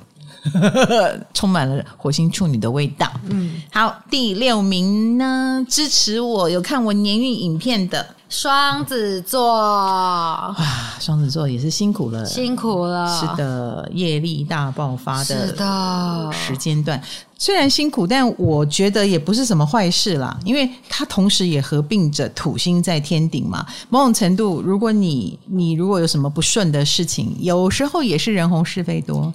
[1.34, 3.12] 充满了火星处女的味道。
[3.30, 8.15] 嗯，好，第六名呢，支持我有看我年运影片的。
[8.28, 10.56] 双子座啊，
[11.00, 13.20] 双子座也是辛苦了，辛苦了。
[13.20, 17.02] 是的，业力大爆发的时间段，
[17.38, 23.66] 虽然辛苦，但我觉得也不是什么坏事啦，因为它同时也合并着土星在天顶嘛。
[23.90, 29.32] 某种程度，如果你你如果有什么不顺的事情，有时候也是人红是非多。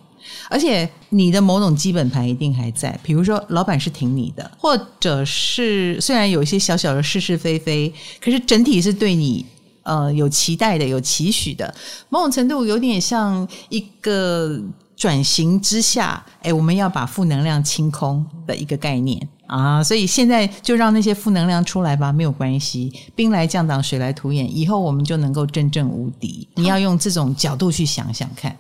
[0.48, 9.44] 而且你的某种基本盘一定还在，比如说老板是挺你的，或者是虽然有一些小小的是是非非，可是整体是对你
[9.82, 11.72] 呃有期待的、有期许的。
[12.08, 14.60] 某种程度有点像一个
[14.96, 19.82] 转型之下，哎，我们要把负能量清空的一个概念啊。
[19.82, 26.46] 所以现在就让那些负能量出来吧，没有关系，兵来将挡，水来土掩，以后我们就能够真正无敌。
[26.56, 28.56] 你要用这种角度去想想看。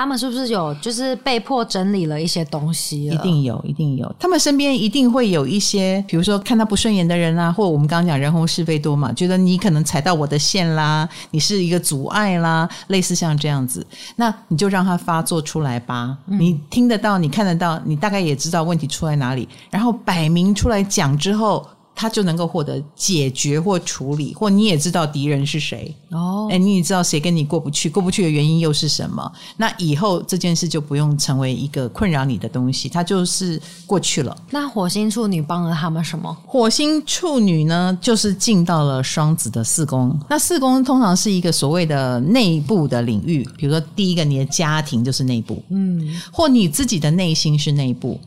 [0.00, 3.04] 他们是不是有就是被迫整理了一些东西？
[3.04, 4.10] 一定有，一定有。
[4.18, 13.86] 他们身边一定会有一些，比如说看他不顺眼的人啊，或者我们刚刚讲人红是非多嘛，觉得你可能踩到我的线啦，你是一个阻碍啦，类似像这样子，
[14.16, 16.16] 那你就让他发作出来吧。
[16.28, 21.68] 嗯、你听得到，你看得到，你大概也知道问题出在哪里，然后摆明出来讲之后。
[22.00, 29.30] 他就能够获得解决或处理，或你也知道敌人是谁哦，哎，你也知道谁跟你过不去，过不去的原因又是什么？
[29.58, 34.34] 那以后这件事就不用成为一个困扰你的东西，它就是过去了。
[34.48, 36.34] 那火星处女帮了他们什么？
[36.46, 40.18] 火星处女呢，就是进到了双子的四宫。
[40.30, 48.18] 那四宫通常是一个所谓的内部的领域，比如说第一个，你的家庭就是内部，嗯，或你自己的内心是内部。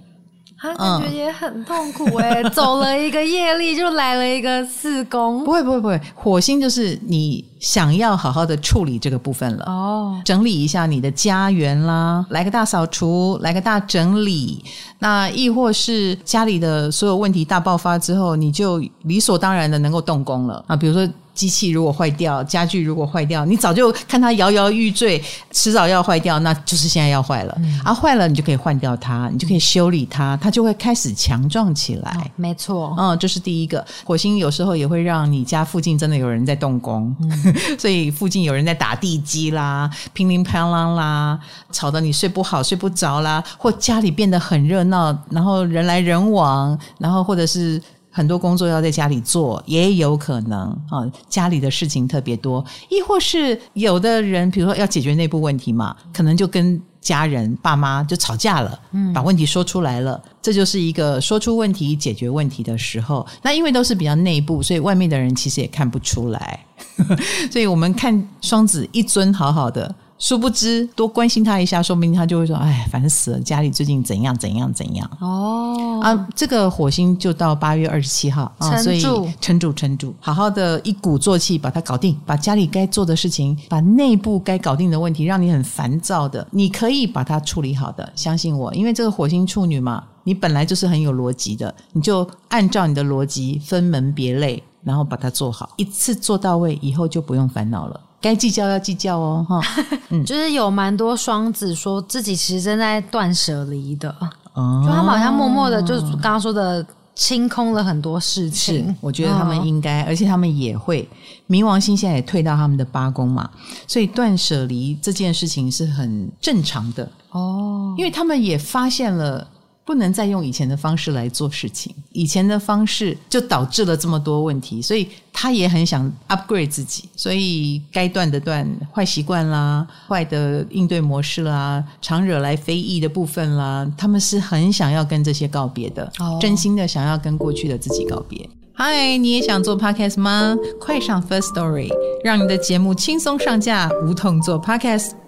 [0.64, 5.44] 他感觉也很痛苦哎、欸，嗯、走了一个业力，就来了一个四宫。
[5.44, 14.64] 不会不会不会，火星就是你想要好好的处理这个部分了哦，整理一下你的家园啦，来个大扫除，来个大整理。
[15.00, 21.06] 那亦或是家里的所有问题大爆发之后，你就理所当然的能够动工了啊，比如说。
[21.34, 25.22] 机器如果坏掉，家具如果坏掉，你早就看它摇摇欲坠，
[25.52, 27.56] 迟早要坏掉，那就是现在要坏了。
[27.58, 32.12] 嗯、啊，坏了你就可以换掉它，你就可以修理它，它就会开始强壮起来。
[32.12, 33.84] 哦、没错，嗯，这是第一个。
[34.04, 41.40] 火星有时候也会让你家附近真的有人在动工，嗯、 所以附近有人在打地基啦，乒铃乓啷啦，
[41.72, 47.82] 吵得你睡不好、睡不着啦，或家里变得很热闹，然后人来人往，然后或者是。
[48.14, 63.26] 很多工作要在家里做，也有可能啊，家里的事情特别多，亦或是有的人，比如说要解决内部问题嘛，可能就跟家人、爸妈就吵架了，嗯，把问题说出来了，这就是一个说出问题、解决问题的时候。
[63.42, 66.66] 那因为都是比较内部，所以外面的人其实也看不出来，
[67.52, 69.94] 所以我们看双子一尊好好的。
[70.24, 79.02] 殊不知多关心他一下，说不定他就会说：“哎，烦死了，家里最近怎样怎样怎样。”哦啊，这个火星就到八月二十七号啊，所以
[79.42, 94.64] 撑住撑住，好好的一鼓作气把它搞定，把家里该做的事情，把内部该搞定的问题，让你很烦躁的，你可以把它处理好的，相信我，因为这个火星处女嘛，你本来就是很有逻辑的，你就按照你的逻辑分门别类。
[94.86, 97.98] 然后把它做好，一次做到位，以后就不用烦恼了。
[98.24, 99.62] 该计较要计较哦，哈。
[100.10, 104.10] 嗯，就是有蛮多双子说自己其实正在断舍离的，
[104.54, 108.88] 哦，就他们好像默默的，就是刚刚说的清空了很多事情。
[108.88, 111.08] 是，我觉得他们应该，哦，而且他们也会。
[111.50, 113.50] 冥王星现在也退到他们的八宫嘛，
[113.86, 119.46] 所以断舍离这件事情是很正常的哦，因为他们也发现了。
[119.86, 136.40] 不能再用以前的方式来做事情，以前的方式就导致了这么多问题，所以他也很想 upgrade 自己，所以该断的断，坏习惯啦，坏的应对模式啦，常惹来非议的部分啦，他们是很想要跟这些告别的，oh.
[136.40, 138.50] 真心的想要跟过去的自己告别。
[138.76, 140.56] 嗨，你也想做 podcast 吗？
[140.80, 141.90] 快上 First Story，
[142.24, 145.23] 让你的节目轻松上架，无痛做 podcast。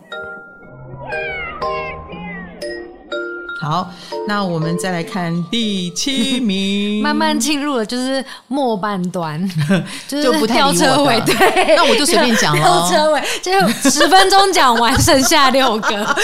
[3.65, 3.89] 好，
[4.27, 9.41] 那我们再来看第七名， 慢慢进入了就是末半段，
[10.07, 11.33] 就不太吊车尾，对，
[11.75, 13.51] 那我就随便讲了，吊车尾就
[13.89, 16.15] 十分钟讲完，剩下六个。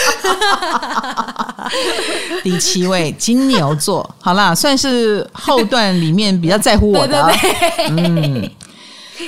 [2.44, 7.86] 第七位金牛座，好啦，算是后段里面比较在乎我的，对对对。
[7.88, 8.50] 嗯，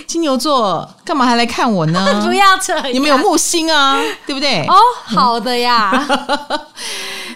[0.06, 2.22] 金牛座干嘛还来看我呢？
[2.24, 4.64] 不要这样，你们有木星啊，对不对？
[4.66, 6.06] 哦，好的呀。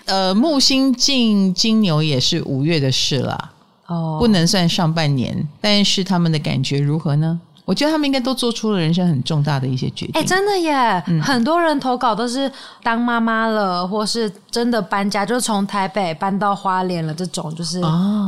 [0.05, 3.51] 呃，木星进金牛也是五月的事了，
[3.87, 7.41] 哦，不能算上半年，但是他们的感觉如何呢？
[7.65, 10.13] 我觉得他们应该都做出了人生很重大的一些决定。
[10.15, 10.73] 哎，真的耶，
[11.07, 12.51] 嗯、很多人投稿都是
[12.83, 17.79] 当妈妈了，或是真的搬家，就是从台北搬到花莲了，这种就是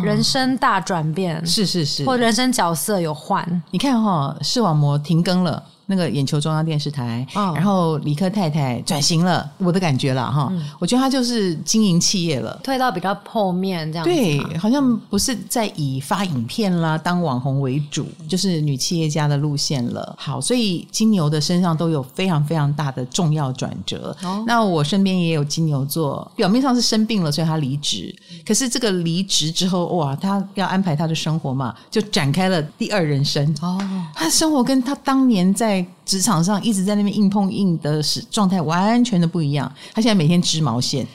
[0.04, 3.62] 人生大转变，哦、是是是，或人生角色有换。
[3.70, 5.62] 你看哈、哦，视网膜停更了。
[5.90, 14.14] 那个眼球中央电视台，哦、然后李克太太转型了，我的感觉了哈，嗯、我觉得他就是经营企业了，退到比较后面这样子。
[14.14, 20.14] 对，好像不是在以发影片啦、当网红为主，就是女企业家的路线了。
[20.16, 24.16] 好，所以金牛的身上都有非常非常大的重要转折。
[24.22, 28.14] 哦、那我身边也有金牛座，表面上是生病了，所以他离职。
[28.46, 33.44] 可是这个离职之后，哇，他要安排他的生活嘛，就展开了第二人生。
[33.60, 33.76] 哦，
[34.14, 39.70] 他的生活跟他当年在职场上一直在那边硬碰硬的是状态完全的不一样。
[39.94, 41.06] 他现在每天织毛线，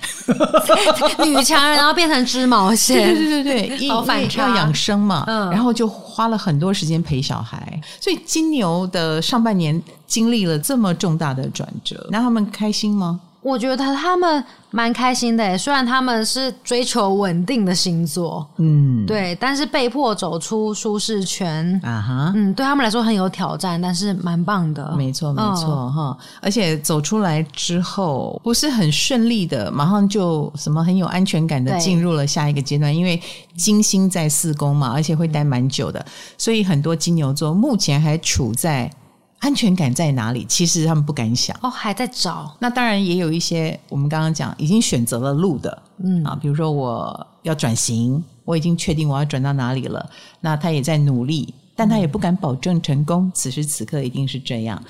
[1.26, 7.82] 女强人然后变成织毛线，对对对对，好反差，要养生嘛，嗯，然后就花了很多时间陪小孩。
[7.99, 13.20] 所以金牛的上半年经历了这么重大的转折，那他们开心吗？
[13.46, 33.22] 我觉得他们蛮开心的诶，虽然他们是追求稳定的星座，嗯，对，但是被迫走出舒适圈啊哈，嗯，对他们来说很有挑战，但是蛮棒的，没错没错哈、哦，而且走出来之后不是很顺利的，马上就什么很有安全感的进入了下一个阶段，因为
[33.56, 36.04] 金星在四宫嘛，而且会待蛮久的，
[36.36, 38.91] 所以很多金牛座目前还处在。
[39.40, 40.46] 安全感在哪里？
[40.46, 42.56] 其实他们不敢想哦，还在找。
[42.60, 50.10] 那当然也有一些我们刚刚讲已经选择了路的，嗯啊，比如说我要转型，我已经确定我要转到哪里了。
[50.42, 53.32] 那他也在努力，但他也不敢保证成功。
[53.36, 54.82] 此时此刻一定是这样。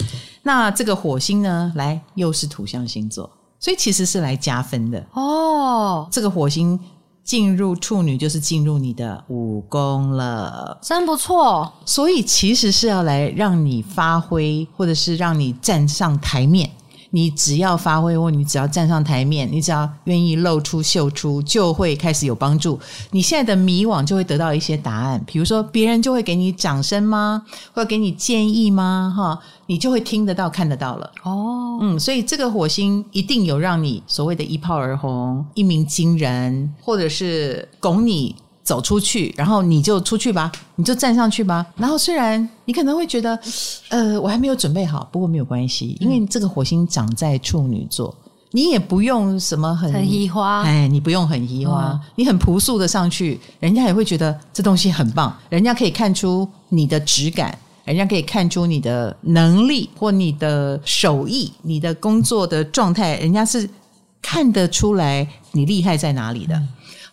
[0.43, 3.29] 那这个火星呢，来又是土象星座，
[3.59, 6.07] 所以其实是来加分的哦。
[6.11, 6.79] 这个火星。
[7.25, 11.73] 进入处女就是进入你的武功了，真不错。
[11.83, 16.69] 所以其实是要来让你发挥，或者是让你站上台面。
[17.11, 22.77] 你只要发挥，或你只要站上台面，你只要愿意露出秀出，就会开始有帮助。
[23.11, 25.23] 你现在的迷惘就会得到一些答案。
[25.25, 27.43] 比如说，别人就会给你掌声吗？
[27.73, 29.13] 会给你建议吗？
[29.15, 31.09] 哈，你就会听得到、看得到了。
[31.23, 38.35] 哦，嗯，所以这个火星一定有让你所谓的一炮而红、一鸣惊人，或者是拱你。
[38.65, 41.63] 走出去，然后你就出去吧，你就站上去吧。
[41.77, 43.39] 然后虽然你可能会觉得，
[43.89, 48.11] 呃，我还没有准备好，不过没有关系，因为这个火星长在处女座，
[48.49, 57.55] 你也不用什么很很移花，哎，你不用很移花，哦、你很朴素的上去，人家也会觉得这东西很棒，人家可以看出你的质感，
[57.85, 63.69] 人家可以看出你的能力或你的手艺，你的工作的状态，人家是
[64.21, 66.55] 看得出来你厉害在哪里的。
[66.55, 66.67] 嗯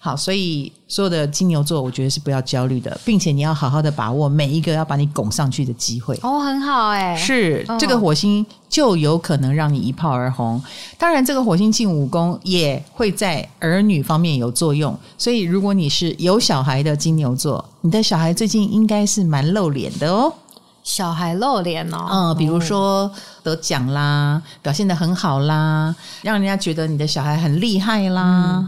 [0.05, 6.19] 好，所以所有的金牛座，我觉得是不要焦虑的，并且你要好好的把握每一个要把你拱上去的机会。
[6.25, 10.61] 哦，很好哎、欸，是、哦、这个火星就有可能让你一炮而红。
[10.99, 14.93] 当然，这个火星进五宫也会在儿女方面有作用。
[15.17, 20.35] 所以，如果你是有小孩的金牛座，你的小孩最近应该是蛮露脸的哦。
[20.83, 23.11] 小孩露脸哦，嗯，比如说
[23.43, 28.23] 得奖啦，表现得很好啦，让人家觉得你的小孩很厉害啦，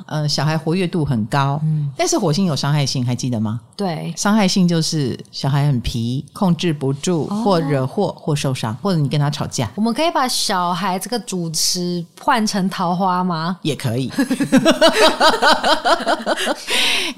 [0.06, 3.60] 嗯，呃，小孩活跃度很高，嗯，但是火星有伤害性，还记得吗？
[3.76, 9.68] 对，伤害性就是小孩很皮，控制不住，或惹祸，或受伤，或者你跟他吵架。
[9.74, 13.56] 我们可以把小孩这个主持换成桃花吗？
[13.62, 14.12] 也可以。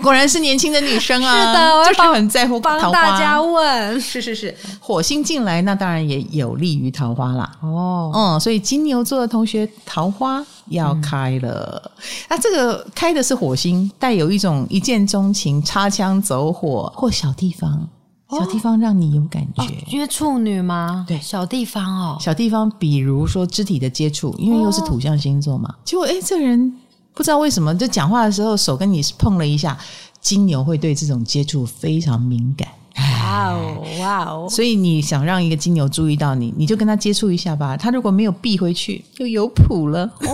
[0.03, 2.81] 果然是年轻的女生啊，是的，我就是很在乎桃花。
[2.81, 4.57] 帮大家问，是是是。
[4.87, 7.51] 火星进来，那当然也有利于桃花啦。
[7.61, 11.83] 哦，嗯，所以金牛座的同学桃花要开了。
[11.85, 11.91] 嗯、
[12.31, 17.89] 那这个开的是火星，带有一种一见钟情、擦枪走火或小地方，
[18.31, 19.65] 小地方让你有感觉。
[19.89, 21.05] 因为处女吗？
[21.09, 25.69] 对，小地方哦，小地方，比如说肢体的接触，因为又是土象星座嘛。
[25.69, 26.73] 哦、结果哎，这个人
[27.13, 29.77] 不知道为什么，就讲话的时候手跟你碰了一下，
[30.21, 32.69] 金牛会对这种接触非常敏感。
[32.97, 34.47] 哇哦，哇哦！
[34.49, 37.77] 所以你想让一个金牛注意到你，你就跟他接触一下吧。
[37.77, 40.31] 他如果没有避回去，就有谱了哦。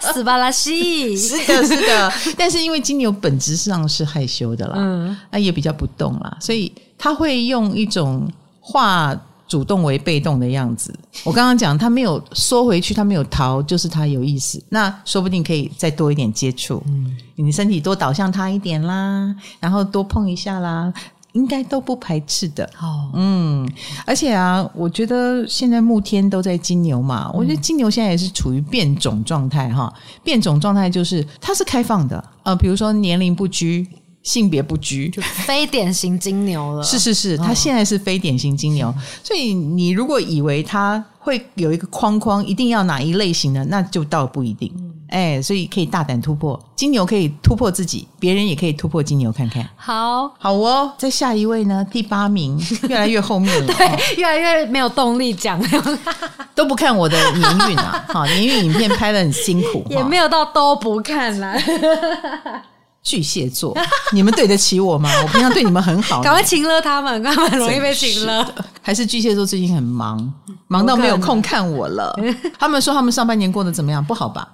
[0.12, 2.12] 斯巴拉西，是的，是的。
[2.36, 9.14] 但是因为金牛本质上是害羞的啦，嗯，那也比较不动啦，所以他会用一种化
[9.48, 10.94] 主动为被动的样子。
[11.24, 14.62] 我刚刚讲他没有缩回去，他没有逃，就是他有意思。
[14.68, 20.92] 那说不定可以再多一点接触，嗯，你身体多倒向他一点啦，然后多碰一下啦。
[21.32, 23.70] 应该都不排斥的，哦，嗯，
[24.06, 29.92] 而且啊，我觉得现在木天都在金牛嘛，我觉得金牛现在也是处于变种状态哈，
[30.24, 33.86] 变种状态就是它是开放的，呃，比如说年龄不拘。
[34.26, 36.82] 性别不拘，就非典型金牛了。
[36.84, 44.70] 是是是，他现在是非典型金牛，哦、所以你如果以为他会有一个框框，一定要哪一类型的，那就倒不一定。
[45.08, 49.64] 哎、嗯，所以可以大胆突破，金牛可以突破自己，别人也可以突破金牛看看。
[49.76, 50.92] 好，好哦。
[50.98, 51.86] 再下一位呢？
[51.92, 52.60] 第八名，
[52.90, 55.62] 越来越后面了，对，越来越没有动力讲，
[56.56, 58.04] 都不看我的年运啊！
[58.08, 61.56] 好，年运影片拍的很辛苦，也没有到都不看啦。
[63.06, 63.72] 巨蟹座，
[64.10, 65.08] 你们对得起我吗？
[65.22, 68.44] 我平常对你们很好， 赶快情勒他们，他们很容易被情勒。
[68.82, 70.32] 还是巨蟹座最近很忙，
[70.66, 72.12] 忙到没有空看我了。
[72.58, 74.04] 他们说他们上半年过得怎么样？
[74.04, 74.48] 不好吧？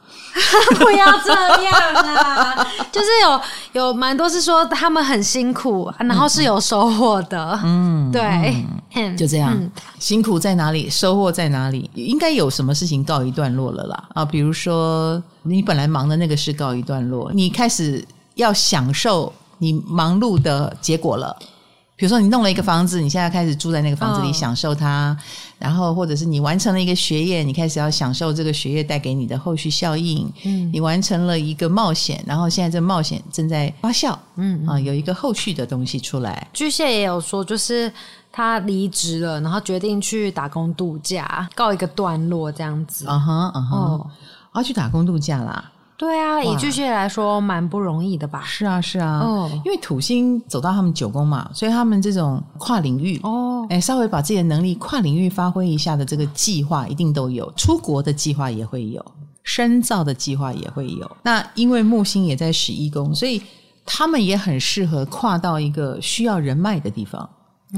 [0.78, 1.32] 不要这
[1.62, 2.66] 样啊！
[2.92, 3.40] 就是有
[3.72, 7.58] 有蛮多是说他们很辛苦，然后是有收获的。
[7.64, 8.22] 嗯，对，
[8.94, 9.54] 嗯、就这样。
[9.54, 10.88] 嗯、辛苦在哪里？
[10.90, 11.90] 收获在哪里？
[11.94, 14.04] 应该有什么事情告一段落了啦？
[14.14, 18.04] 啊，比如说你本来忙的那个事告一段落，你开始。
[18.34, 21.36] 要享受你忙碌的结果了，
[21.96, 25.16] 比如说你弄了一个房子，你现在开始住在那个房子里享受它，哦、
[25.58, 30.28] 然后或者是你完成了一个学业，你开始要享受这个学业带给你的后续效应。
[30.44, 34.18] 嗯，你完成了一个冒险，然后现在这个冒险正在发酵。
[34.36, 36.48] 嗯啊，有一个后续的东西出来。
[36.52, 37.92] 巨蟹也有说，就是
[38.32, 43.04] 他离职了，然后决定去打工度假，告一个段落这样子。
[43.08, 44.10] 嗯哼，嗯哼，哦，
[44.56, 45.70] 要去打工度假啦。
[46.02, 48.42] 对啊，以巨蟹来说蛮不容易的吧？
[48.44, 59.00] 是啊，是啊，哦，因为土星走到他们九宫嘛，所以他们这种跨领域哦，哎，稍微把自己的能力跨领域发挥一下的这个计划一定都有，出国的计划也会有，
[59.44, 61.08] 深造的计划也会有。
[61.22, 63.40] 那因为木星也在十一宫，所以
[63.86, 67.30] 他们也很适合跨到一个需要人脉的地方，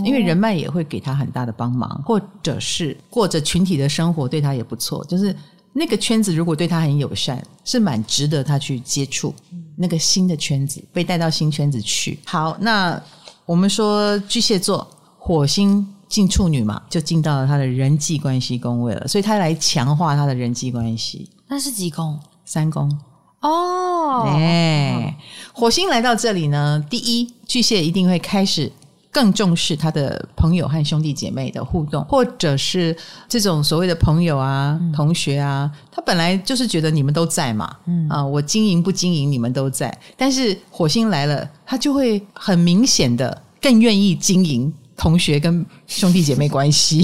[0.02, 5.36] 因为人脉也会给他很大的帮忙，或者是过着群体的生活对他也不错，就是。
[5.76, 9.34] 那个圈子如果对他很友善，是蛮值得他去接触
[9.76, 12.18] 那个新的圈子，被带到新圈子去。
[12.24, 12.98] 好，那
[13.44, 14.86] 我们说巨蟹座
[15.18, 21.28] 火星进处女嘛，就进到了他的人际关系宫位了，所以他来强化他的人际关系。
[21.48, 22.18] 那是几宫？
[22.44, 22.96] 三宫。
[23.40, 25.18] 哦，哎，
[25.52, 28.70] 火星来到这里呢，第一，巨蟹一定会开始。
[29.14, 32.94] 更重视他的朋友和兄弟姐妹的互动，或者是
[33.28, 44.72] 这种所谓的朋友啊、嗯、同学啊，他本来就是觉得你们都在嘛，嗯啊，我经营不经营你们都在，但是火星来了，他就会很明显的更愿意经营。
[44.96, 47.02] 同学跟兄弟姐妹关系，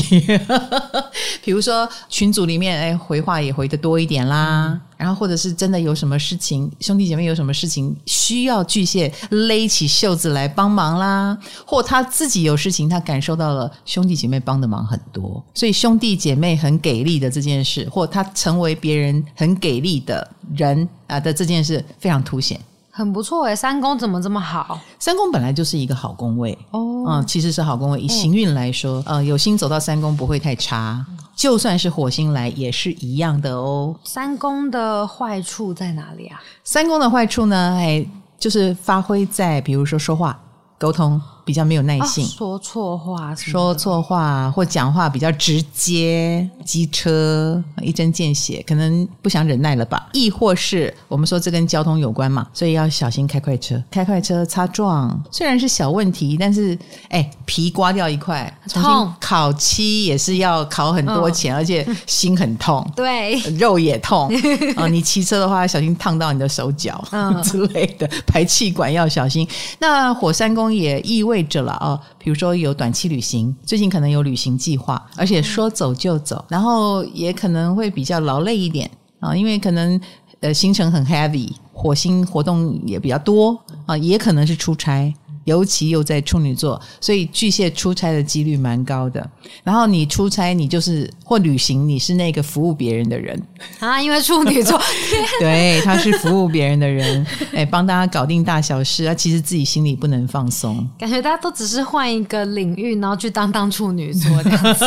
[1.45, 4.81] 比如说群组里面，哎，回话也回得多一点啦。
[4.97, 22.61] 然后或者是真的有什么事情，兄弟姐妹有什么事情需要巨蟹勒起袖子来帮忙啦，或他自己有事情，他感受到了兄弟姐妹帮的忙很多，所以兄弟姐妹很给力的这件事，或他成为别人很给力的人啊的这件事，非常凸显。
[23.01, 24.79] 很不错诶，三宫怎么这么好？
[24.99, 27.99] 三宫本来就是一个好宫位哦，嗯，其实是好宫位。
[27.99, 31.03] 以行运来说，嗯、呃，有心走到三宫不会太差，
[31.35, 33.97] 就算是火星来也是一样的哦。
[34.05, 36.43] 三宫的坏处在哪里啊？
[36.63, 38.07] 三宫的坏处呢，哎，
[38.39, 40.39] 就是发挥在比如说说话、
[40.79, 41.19] 沟通。
[41.51, 50.07] 比较没有耐性，哦、说错话，说错话或讲话比较直接、机车、一针见血，可能不想忍耐了吧？
[50.13, 53.83] 亦或是我们说这跟交通有关嘛，所以要小心开快车。
[53.91, 56.79] 开快车擦撞虽然是小问题，但是
[57.09, 64.29] 哎，皮刮掉一块，重新烤漆也是要烤很多钱，哦、而且心很痛， 对，肉也痛
[64.77, 64.89] 啊、 哦！
[64.89, 69.45] 你骑车的话，小心烫到你的手脚、嗯、 之类的，排气管要小心。
[69.81, 80.01] 那火山宫也意味着了啊，比如说有短期旅行，最近可能有旅行计划，而且说走就走，然后也可能会比较劳累一点啊，因为可能
[80.41, 85.13] 呃行程很 heavy，火星活动也比较多啊，也可能是出差。
[85.51, 89.29] 尤其又在处女座，所以巨蟹出差的几率蛮高的。
[89.65, 93.37] 然后你出差，你就是或旅行，你是那个服务别人的人
[93.81, 94.81] 啊，因为处女座，
[95.41, 99.13] 对，他是服务别人的人，哎，帮大家搞定大小事啊。
[99.13, 104.85] 其实自己心里不能放松，感觉大家都只是换一个领域，然后去当当处女座这样子。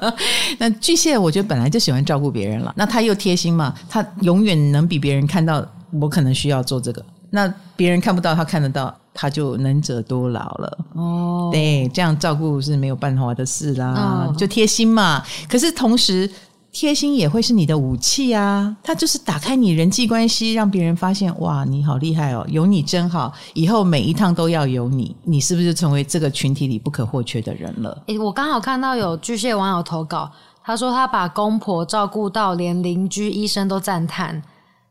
[0.56, 5.62] 那巨蟹，我觉得本来就喜欢照顾别人了，那他又贴心嘛，他永远能比别人看到
[6.00, 8.98] 我可能需要做这个，那别人看不到，他看得到。
[9.20, 15.20] 他就能者多劳了哦，对，这样照顾是没有办法的事啦，哦、就贴心嘛。
[15.48, 16.30] 可是同时，
[16.70, 18.76] 贴心也会是你的武器啊。
[18.80, 23.32] 他就是打开你人际关系，让别人发现哇，你好厉害哦，有你真好。
[23.54, 28.00] 以后每一趟都要有你，你是不是成为这个群体里不可或缺的人了？
[28.06, 30.30] 诶，我刚好看到有巨蟹网友投稿，
[30.62, 34.40] 他说他把公婆照顾到连邻居、医生都赞叹，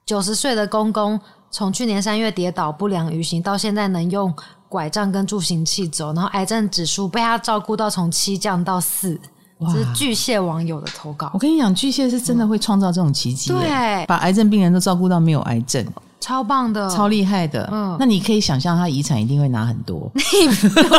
[0.05, 1.17] 九十岁的公公。
[1.50, 4.34] 从去年三月跌倒不良于行，到现在能用
[4.70, 9.20] 拐杖跟助行器走，然后癌症指数被他照顾到从七降到四。
[9.60, 11.32] 这是巨蟹网友的投稿。
[11.34, 15.84] 我跟你讲，巨蟹是真的会创造这种奇迹，对，把癌症病人都照顾到没有癌症。
[16.20, 17.70] 超棒的，超厉害的。
[17.72, 20.09] 嗯，那你可以想象他遗产一定会拿很多。
[20.15, 20.89] 你不要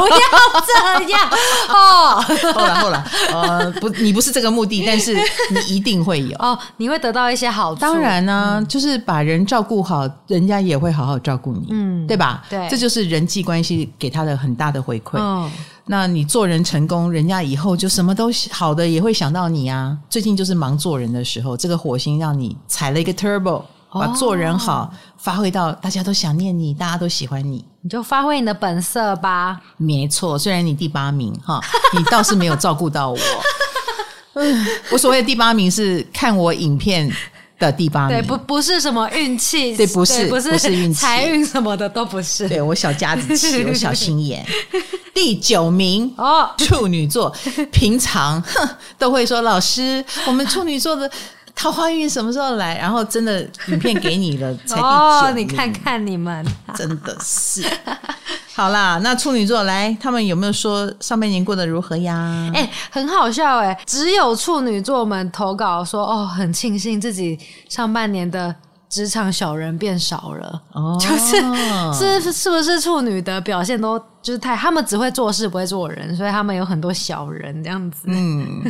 [0.64, 1.20] 这样
[1.68, 2.22] 哦。
[2.54, 7.80] 后来后来，呃，不，你不是这个目的，但是你一定会有 哦，你会得到一些好处。
[7.80, 12.44] 当然呢、啊，嗯、就是把人照顾好，人家也会好好照顾你，嗯，对吧？
[12.48, 15.18] 对，这就是人际关系给他的很大的回馈。
[15.18, 15.50] 嗯，
[15.86, 19.98] 那你做人成功，人家以后就什么都好的也会想到你啊。
[20.08, 23.62] 最近就是忙做人的时候，这个火星让你踩了一个 turbo。
[23.90, 29.60] 把做人好、哦、发挥到大家都想念你，大家都喜欢你，你就发挥你的本色吧。
[29.76, 31.60] 没错，虽然你第八名哈，
[31.96, 33.18] 你倒是没有照顾到我。
[34.92, 37.10] 我所谓的第八名是看我影片
[37.58, 42.48] 的第八名，对，不不是什么运气，对，不是不是运气，财运什么的都不是。
[42.48, 44.46] 对，我小家子气， 我小心眼。
[45.12, 47.34] 第九名哦，处女座，
[47.72, 51.10] 平常哼都会说老师，我们处女座的。
[51.58, 52.78] 桃花运什么时候来？
[52.78, 56.46] 然后真的影片给你了， 才第九哦，你看看你们，
[56.76, 57.64] 真的是
[58.54, 59.00] 好啦。
[59.02, 62.48] 那处女座来，他们有没有说上半年过得如何呀？
[62.54, 67.36] 哎、欸，很好笑哎、欸，只有处女座们投稿说哦，很庆幸自己
[67.68, 68.54] 上半年的。
[68.88, 78.62] 职场小人变少了，哦，就是是是不是处女的表现都就是太，他们只会做事不会做人，所以他们有很多小人这样子，嗯，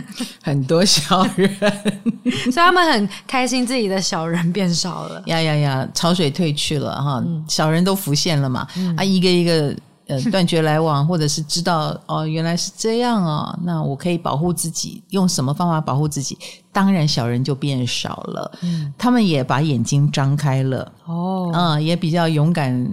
[0.42, 1.48] 很多小人，
[2.50, 9.74] 所以他们很开心自己的小人变少了，呀呀呀，潮水退去了哈，嗯、小人都浮现了嘛，嗯、啊，一个一个。
[10.08, 16.36] 呃， 断绝来往，或者是知道哦，原来是这样哦，那我可以保护自己，用什么方法保护自己？
[16.72, 22.90] 当然，小人就变少了，嗯，他们也把眼睛张开了，哦，嗯，也比较勇敢，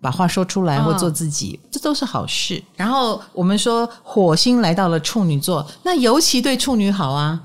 [0.00, 2.62] 把话说出来或做自己，哦，这都是好事。
[2.76, 7.40] 然后我们说，火星来到了处女座，那尤其对处女好啊。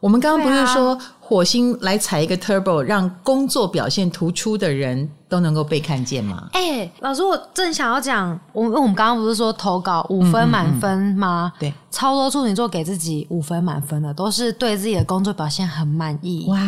[0.00, 6.48] 我们刚刚不是说火星来踩一个 turbo，让工作表现突出的人都能够被看见吗？
[6.52, 11.52] 哎、欸，老师，我正想要讲，我我们刚刚不是说投稿五分满分吗？
[11.54, 16.46] 嗯嗯嗯、对，超多处女座给自己五分满分的，都是对自己的工作表现很满意。
[16.48, 16.58] 哇，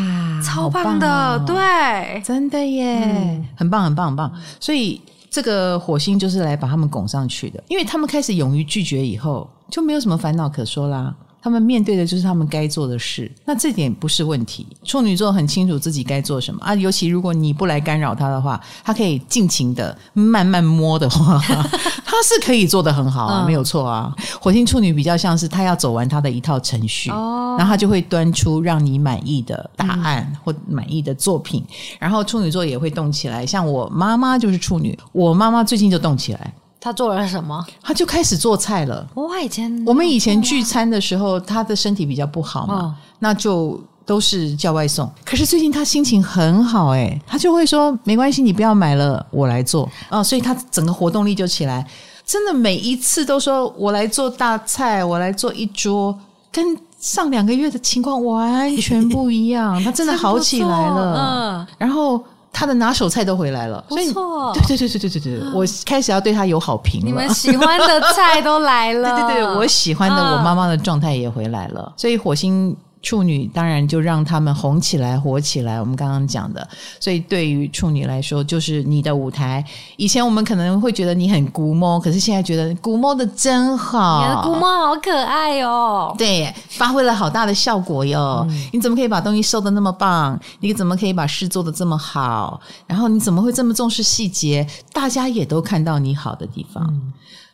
[0.44, 4.30] 超棒的，棒哦、对，真的耶，嗯、很棒，很棒，很棒。
[4.60, 5.00] 所以
[5.30, 11.14] 这个火星就是来把他们拱上去的，因为他们开始勇于拒绝以后，就没有什么烦恼可说啦。
[11.42, 14.66] 他们面对的就是他们该做的事，那这点不是问题。
[14.84, 21.40] 处女座很清楚自己该做什么啊，尤其如果你不来干扰他的话，他可以尽情的慢慢摸的话，
[22.04, 24.14] 他是可以做得很好啊，嗯、没有错啊。
[24.40, 31.64] 火星处女比较像是他要走完他的一套程序，哦、然后他就会端出让你满意的答案、嗯、或满意的作品，
[31.98, 33.46] 然后处女座也会动起来。
[33.46, 36.52] 像我妈妈就是处女，我妈妈最近就动起来。
[36.80, 37.64] 他做了什么？
[37.82, 39.06] 他就开始做菜了。
[39.14, 45.08] 我以前我们以前聚餐的时候，他的身体比较不好嘛，哦、那就都是叫外送。
[45.24, 50.24] 可是最近他心情很好，哎，他就会说没关系，你不要买了，我来做啊、哦。
[50.24, 51.86] 所以他整个活动力就起来，
[52.24, 56.18] 真的每一次都说我来做大菜，我来做一桌，
[56.50, 56.64] 跟
[56.98, 59.78] 上两个月的情况完全不一样。
[59.84, 62.24] 他真的好起来了，嗯，然后。
[62.52, 67.06] 他的拿手菜都回来了，不错，对对对对对对对，我开始要对他有好评了。
[67.06, 72.76] 你们喜欢的菜都来了， 对对对，我喜欢的我妈妈的状态也回来了，所以火星。
[73.02, 75.80] 处女当然就让他们红起来、火起来。
[75.80, 76.66] 我们刚刚讲的，
[76.98, 79.64] 所以对于处女来说，就是你的舞台。
[79.96, 86.14] 以前我们可能会觉得你很龟毛，可是现在觉得龟毛的真好，你的龟毛好可爱哦。
[86.18, 88.46] 对，发挥了好大的效果哟。
[88.48, 90.38] 嗯、你怎么可以把东西收的那么棒？
[90.60, 92.60] 你怎么可以把事做的这么好？
[92.86, 94.66] 然后你怎么会这么重视细节？
[94.92, 96.86] 大家也都看到你好的地方。
[96.86, 97.12] 嗯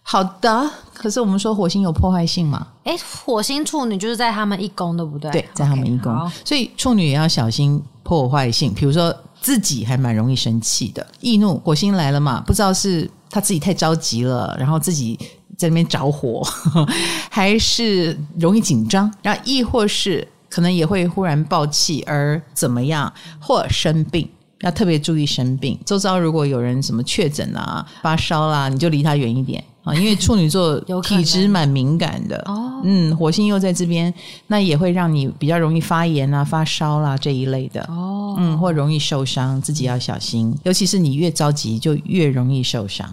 [0.08, 2.64] 好的，可是我们说火星有破坏性嘛？
[2.84, 5.28] 诶，火星处女就是在他们一宫，对不对？
[5.32, 8.72] 对，在他们一宫，okay, 所以处女也要小心破坏性。
[8.72, 12.40] 比如说自己还蛮容易生气的，易怒，火星来了嘛？
[12.46, 15.18] 不知道是他自己太着急了，然后自己
[15.58, 16.40] 在那边着火，
[17.28, 24.30] 还是容易紧张，然后亦或是可能也会忽然爆气而怎么样，或生病。
[24.62, 32.82] 要特别注意生病，周遭如果有人什么确诊啊、发烧啦、啊，你就离他远一点啊，因为处女座 体质蛮敏感的哦。
[32.82, 34.12] 嗯，火星又在这边，
[34.48, 38.34] 那也会让你比较容易发炎啊、发烧啦、啊、这一类的哦。
[38.38, 43.08] 嗯，或容易受伤，自己要小心，尤其是你越着急，就越容易受伤。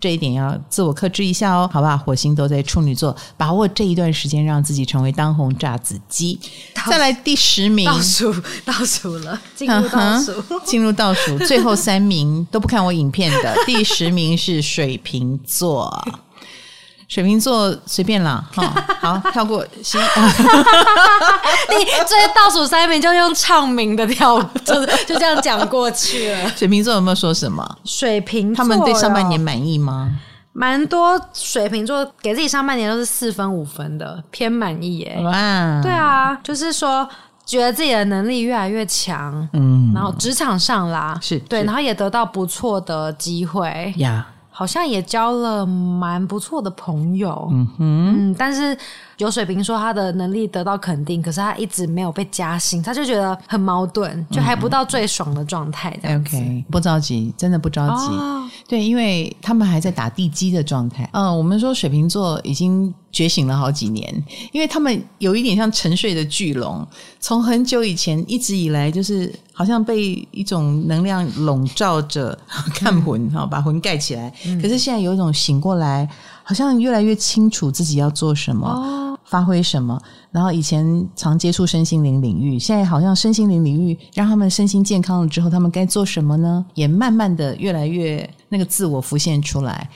[0.00, 1.96] 这一点要自我克制一下哦，好吧？
[1.96, 6.38] 火星都在处女座，把握这一段时间，让自己成为当红炸子鸡。
[6.88, 8.34] 再来第十名，倒数
[8.64, 10.32] 倒数了，进入倒数，
[10.64, 15.92] 进入倒数，最后三名都不看我影片的， 第十名是水瓶座。
[17.08, 18.62] 水瓶座随便啦， 好，
[19.00, 19.66] 好跳过。
[19.82, 19.98] 行，
[21.70, 24.74] 你这倒数三名就用唱名的跳，就
[25.06, 26.50] 就这样讲过去了。
[26.54, 27.66] 水瓶座有没有说什么？
[27.84, 30.10] 水瓶座他们对上半年满意吗？
[30.52, 35.18] 蛮多水瓶座给自己上半年都是四分五分的，偏满意耶。
[35.22, 37.08] 哇，对啊，就是说
[37.46, 44.26] 觉得自己的能力越来越强，嗯，然后职场上啦，是对，然后也得到不错的机会呀。
[44.58, 48.76] 好像也交了蛮不错的朋友，嗯哼，嗯，但是
[49.18, 55.96] 有水瓶说他的能力得到肯定，可是他一直没有被加薪，他就觉得很矛盾，就还不到最爽的状态。
[56.02, 56.36] 这样子。
[56.36, 58.06] OK，不着急，真的不着急。
[58.06, 61.08] 哦、对，因为他们还在打地基的状态。
[61.12, 66.86] 嗯，我们说水瓶座已经觉醒了好几年，因为他们有一点像沉睡的巨龙，
[67.20, 69.32] 从很久以前一直以来就是。
[69.58, 72.38] 好像被一种能量笼罩着，
[72.72, 74.32] 看魂哈，把魂盖起来。
[74.46, 76.08] 嗯、可是现在有一种醒过来，
[76.44, 80.00] 好像越来越清楚自己要做什么，哦、发挥什么。
[80.30, 86.64] 然后以前常接触身心灵领域，现在好像身心灵领域让他们身心健康了之后，他们该做什么呢？
[86.74, 89.90] 也慢慢的越来越那个自我浮现出来。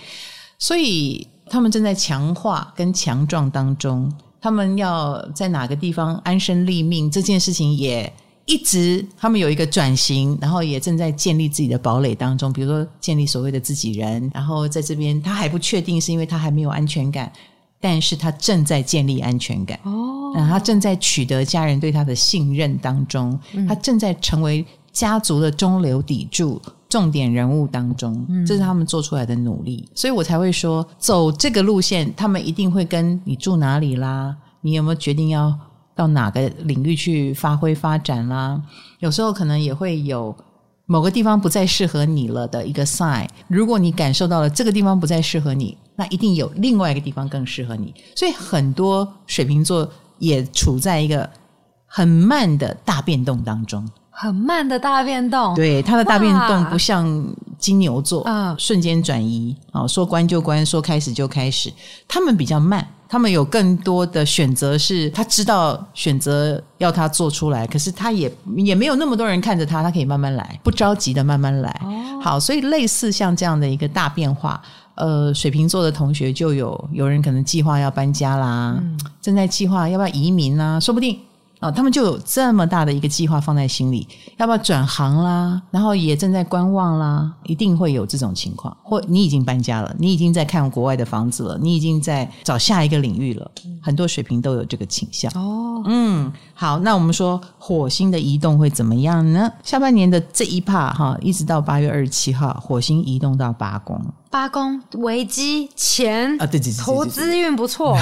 [0.58, 4.11] 所以他们正在强化跟强壮当中。
[4.40, 8.12] 他们要在哪个地方安身立命，这件事情也。
[8.44, 17.32] 一直他们有一个转型，然后也正在建立自己的堡垒当中，比如说建立所谓的自己人，然后在这边他还不确定，是因为他还没有安全感，
[17.80, 23.38] 但是他正在建立安全感哦，他正在取得家人对他的信任当中，
[23.68, 26.61] 他正在成为家族的中流砥柱、
[26.93, 35.59] 重点人物当中，这是他们做出来的努力，所以我才会说走这个路线，他们一定会跟你住哪里啦，你有没有决定要？
[35.95, 38.61] 到哪个领域去发挥发展啦？
[39.01, 40.34] 有时候可能也会有
[40.86, 43.28] 某个地方不再适合你了的一个 sign。
[43.47, 47.93] 如果你感受到了这个地方不再适合你，那一定有另外一个地方更适合你。
[48.16, 49.86] 所以很多水瓶座
[50.18, 51.28] 也处在一个
[51.86, 53.86] 很慢的大变动当中。
[54.14, 57.26] 很慢的大变动，对，它的大变动不像
[57.58, 61.72] 金牛座，嗯，瞬间转移，哦，说关就关，说开始就开始，
[62.06, 62.86] 他们比较慢。
[63.08, 71.68] 他们有更多的选择，是他知道选择要他做出来，可是他也也没有那么多人看着他，他可以慢慢来，不着急的慢慢来。
[71.84, 74.62] 哦、好，所以类似像这样的一个大变化，
[74.94, 81.18] 呃，水瓶座的同学就有有人可能计划要搬家啦，嗯、正在计划要不要移民啊，说不定。
[81.62, 84.04] 啊，他们就有这么大的一个计划放在心里，
[84.36, 85.62] 要不要转行啦？
[85.70, 88.76] 然后也正在观望啦，一定会有这种情况。
[88.82, 93.48] 或你已经搬家了，你已经在看国外的房子了，你已经在找下一个领域了。
[93.80, 95.30] 很多水平都有这个倾向。
[95.36, 99.48] 哦，嗯，好，那我们说火星的移动会怎么样呢？
[99.62, 104.04] 下半年的这一趴哈，一直到八月二十七号，火星移动到八宫。
[104.33, 107.95] 八宫危机钱啊，对对对，投资运不错。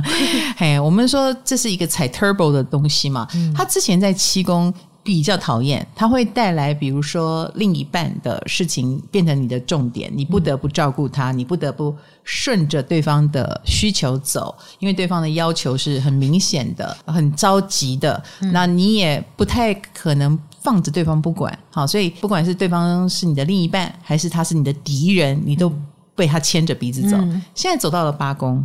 [0.54, 3.26] 嘿，我们说这是一个踩 turbo 的东西嘛。
[3.34, 4.72] 嗯、他之前在七宫
[5.02, 20.38] 比较讨厌，他会带来比如说另一半的事情变成你的重点，你不得不照顾他，嗯、你不得不顺着对方的需求走，因为对方的要求是很明显的、很着急的，嗯、那你也不太可能。
[20.62, 25.72] 放着对方不管，好，所以不管是对方是你的另一半，还是他是你的敌人，你都
[26.14, 27.16] 被他牵着鼻子走。
[27.16, 28.64] 嗯、现在走到了八宫，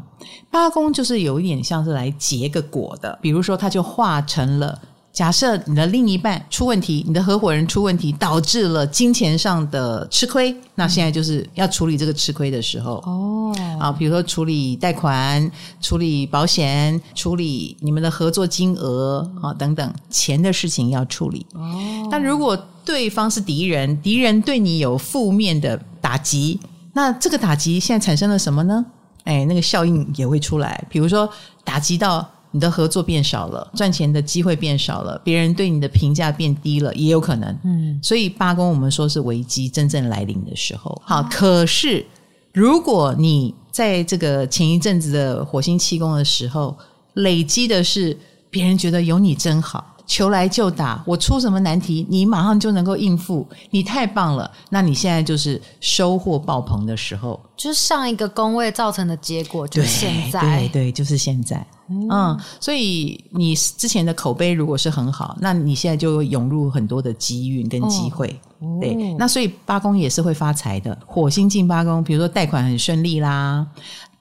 [0.51, 4.79] 八宫就是有一点像是来结个果的，比如说他就化成了。
[5.15, 13.55] 假设你的另一半出问题，你的合伙人出问题，导致了金钱上的吃亏，那现在就是要处理这个吃亏的时候哦。
[13.79, 15.49] 啊，比如说处理贷款、
[15.81, 21.45] 处理保险、处理你们的合作金额啊等等钱的事情要处理。
[21.53, 22.07] 哦。
[22.11, 26.59] 但如果对方是敌人，敌人对你有负面的打击，
[26.91, 28.85] 那这个打击现在产生了什么呢？
[29.23, 31.29] 哎，那个效应也会出来，比如说
[31.63, 32.29] 打击到。
[32.55, 37.59] 你的合作变少了，赚钱的机会变少了，别人对你的评价变低了，也有可能。
[37.65, 41.01] 嗯，所以八宫我们说是危机真正来临的时候。
[41.03, 42.05] 好，可是
[42.53, 46.73] 如果你在这个前一阵子的火星七宫的时候，
[47.15, 48.17] 累积的是
[48.49, 49.94] 别人觉得有你真好。
[50.05, 54.49] 球来就打，我出什么难题，你马上就能够应付，你太棒了。
[54.69, 61.65] 那你现在就是收获爆棚的时候，就是上一个工位造成的结果，就是现在，对对，对，就是现在。
[61.89, 68.27] 嗯，嗯，所以你之前的口碑如果是很好，那你现在就涌入很多的机运跟机会。
[68.59, 70.97] 哦、对，那所以八宫也是会发财的。
[71.05, 73.65] 火星进八宫，比如说贷款很顺利啦，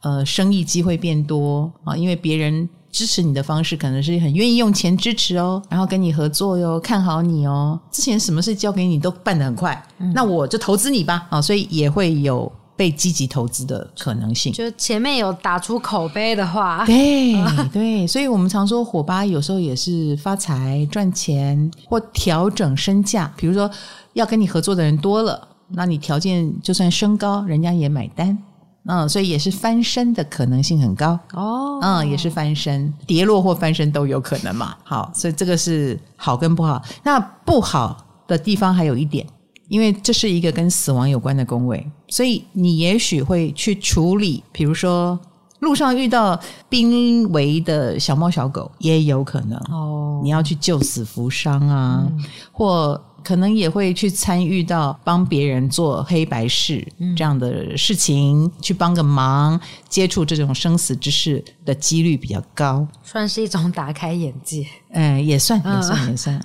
[0.00, 2.68] 呃，生意机会变多啊，因为别人。
[2.94, 7.76] 支持你的方式可能是很愿意用钱支持哦，然后跟你合作哟，看好你哦。
[7.90, 14.52] 之前什么事交给你都办得很快，嗯、那我就投资你吧啊，所以也会有被积极投资的可能性。
[14.52, 17.34] 就前面有打出口碑的话，对
[17.72, 23.68] 对，所以我们常说火吧有时候也是发财赚钱或调整身价，比如说
[24.12, 28.38] 要跟你合作的人多了，那你条件就算升高，人家也买单。
[28.86, 31.78] 嗯，所以也是翻身的可能性很高哦。
[31.80, 34.74] 嗯，也是翻身，跌落或翻身都有可能嘛。
[34.84, 36.82] 好，所以这个是好跟不好。
[37.02, 39.26] 那不好的地方还有一点，
[39.68, 45.18] 因为这是一个跟死亡有关的宫位，所以你也许会去处理，比如说
[45.60, 50.20] 路上遇到濒危的小猫小狗，也有可能哦。
[50.22, 53.00] 你要去救死扶伤啊，嗯、或。
[53.24, 59.58] 可能也会去参与到帮别人做黑白事这样的事情，嗯、去帮个忙，
[59.88, 64.66] 接触这种生死之事的几率比较高，算是一种打开眼界。
[64.94, 66.40] 嗯，也算，也算，也算。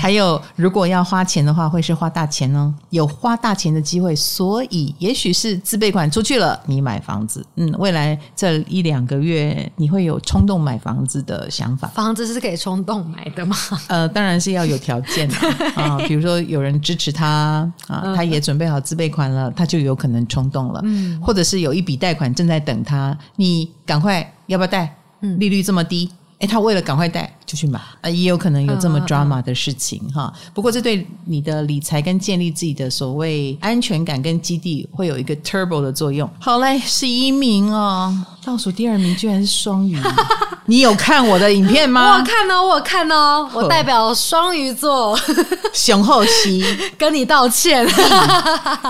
[0.00, 7.44] 还有，如果要花钱的话，会是花大钱哦，有花大钱的机会，所以也许是自备款出去了，你买房子。
[7.56, 11.86] 嗯，未来这一两个月，你会有冲动买房子的想法。
[11.88, 13.56] 房子是可以冲动买的吗？
[13.86, 15.36] 呃，当然是要有条件的
[15.80, 20.80] 啊，比如说有人支持他啊，他也准备好自备款了，他就有可能冲动了。
[20.82, 24.96] 嗯，或者是有一笔贷款正在等他，你赶快要不要贷？
[25.20, 26.10] 嗯，利率这么低。
[26.42, 30.32] 诶，他为了赶快贷就去买啊，也有可能有这么 drama 的事情哈。
[30.34, 36.28] 嗯嗯、不过这对你的理财跟建立自己的所谓安全感跟基地会有一个 turbo 的作用。
[36.40, 38.12] 好嘞，十一名哦，
[38.44, 39.96] 倒数第二名居然是双鱼。
[40.66, 42.18] 你有看我的影片吗？
[42.18, 45.16] 我看哦，我看哦，我代表双鱼座
[45.72, 46.64] 熊厚熙
[46.98, 47.86] 跟你道歉。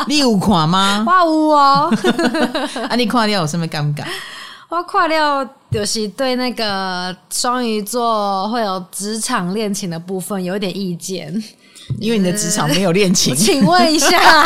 [0.07, 1.05] 你有看吗？
[1.07, 1.93] 哇呜哦，
[2.89, 4.05] 啊，你看掉有什么尴尬？
[4.71, 11.33] 我快料就是对那个双鱼座会有职场恋情的部分有一点意见，
[11.99, 13.35] 因为你的职场没有恋情。
[13.35, 14.21] 请问一下，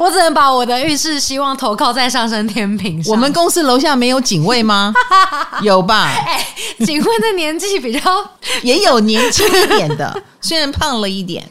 [0.00, 3.12] 我只能把我的浴室希望投靠在上升天平上。
[3.12, 4.92] 我们公司楼下没有警卫吗？
[5.62, 6.06] 有吧？
[6.06, 6.46] 哎，
[6.84, 8.00] 警卫的年纪比较
[8.62, 11.46] 也有年轻一点的，虽然胖了一点。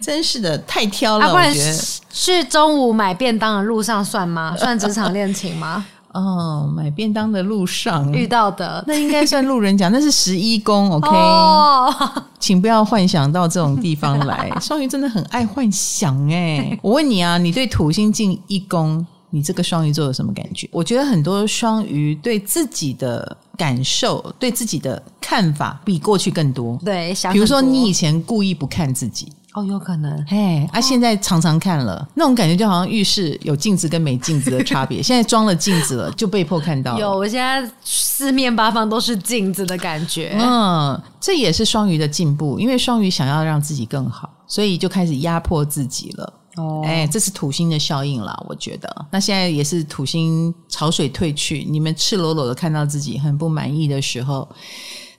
[0.00, 1.26] 真是的，太挑了。
[1.26, 1.78] 啊、我觉得
[2.10, 4.56] 去中午买便当的路上算吗？
[4.58, 5.84] 算职场恋情吗？
[6.12, 9.88] 哦，买便当的路上遇到的，那应该算路人甲。
[9.88, 11.08] 那是十一宫， OK。
[11.08, 11.94] 哦，
[12.38, 14.50] 请不要幻想到这种地方来。
[14.60, 16.76] 双鱼真的很爱幻想哎。
[16.82, 20.68] 我问你啊，你对土星进一宫你这个双鱼座有什么感觉？
[20.72, 26.76] 我觉得很多双鱼对自己的感受、对自己的看法比过去更多。
[26.84, 29.32] 对，想比如说你以前故意不看自己。
[29.54, 35.02] 哦，有可能，嘿，啊，现在常常看了，那种感觉就好像浴室有镜子跟没镜子的差别。
[35.02, 37.00] 现在装了镜子了，就被迫看到了。
[37.00, 40.36] 有，我现在四面八方都是镜子的感觉。
[40.40, 46.32] 嗯，这也是双鱼的进步，因为双鱼想要让自己更好，所以就开始压迫自己了。
[46.56, 49.06] 哦，哎，这是土星的效应啦，我觉得。
[49.10, 54.48] 那现在也是土星潮水退去，你们赤裸裸的看到自己很不满意的时候。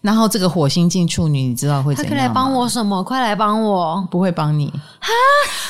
[0.01, 2.09] 然后这个火星进处女，你知道会怎样吗？
[2.09, 3.03] 他可以来帮我什么？
[3.03, 4.05] 快来帮我！
[4.09, 4.67] 不会帮你
[4.99, 5.11] 哈！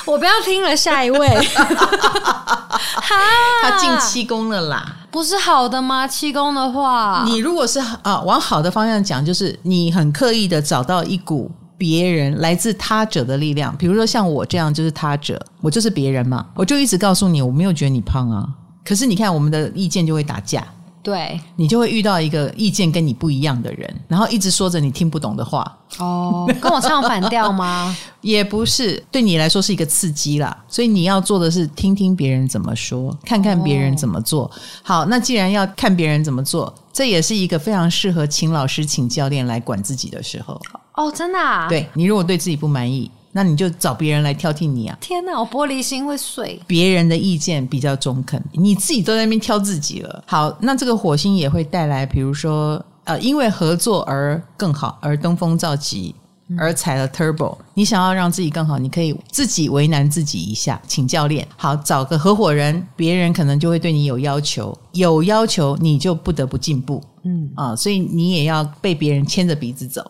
[0.06, 1.28] 我不要听了，下一位。
[1.52, 3.16] 哈！
[3.62, 6.08] 他进七宫了啦，不是好的吗？
[6.08, 18.48] 七宫的话，你如果是啊，往好的方向讲，就是你很刻意的找到一股别人来自他者的力量，比如说像我这样，就是他者，我就是别人嘛，我就一直告诉你，我没有觉得你胖啊，
[18.86, 20.64] 可是你看我们的意见就会打架。
[21.04, 25.66] 对，你就会遇到一个意见跟你不一样的人，然后一直说着你听不懂的话。
[25.98, 27.96] 哦，跟我唱反调吗？
[28.22, 30.56] 也不是，对你来说是一个刺激啦。
[30.68, 34.46] 所以你要做的是听听别人怎么说，看看别人怎么做。
[34.46, 34.52] 哦、
[34.84, 40.62] 好，那既然要看别人怎么做，这也是一个非常适合请老师、请教练来管自己的时候。
[40.94, 41.68] 哦，真的啊？
[41.68, 43.10] 对，你如果对自己不满意。
[43.34, 44.98] 那你就找别人来挑剔你啊！
[45.00, 46.60] 天哪，我玻璃心会碎。
[46.68, 50.24] 别人的意见比较中肯，你自己都在那边挑自己了。
[50.28, 56.14] 好，那这个火星也会带来，比如说，呃，因为合作而更好，而登峰造极，
[56.58, 57.58] 而踩了 turbo。
[57.74, 61.48] 你想要让自己更好，你可以自己为难自己一下，请教练。
[61.56, 67.02] 好，找个合伙人，别人可能就会对你有要求，有要求你就不得不进步。
[67.24, 70.04] 嗯啊，所以你也要被别人牵着鼻子走。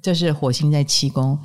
[0.00, 1.36] 这是火星在七宫。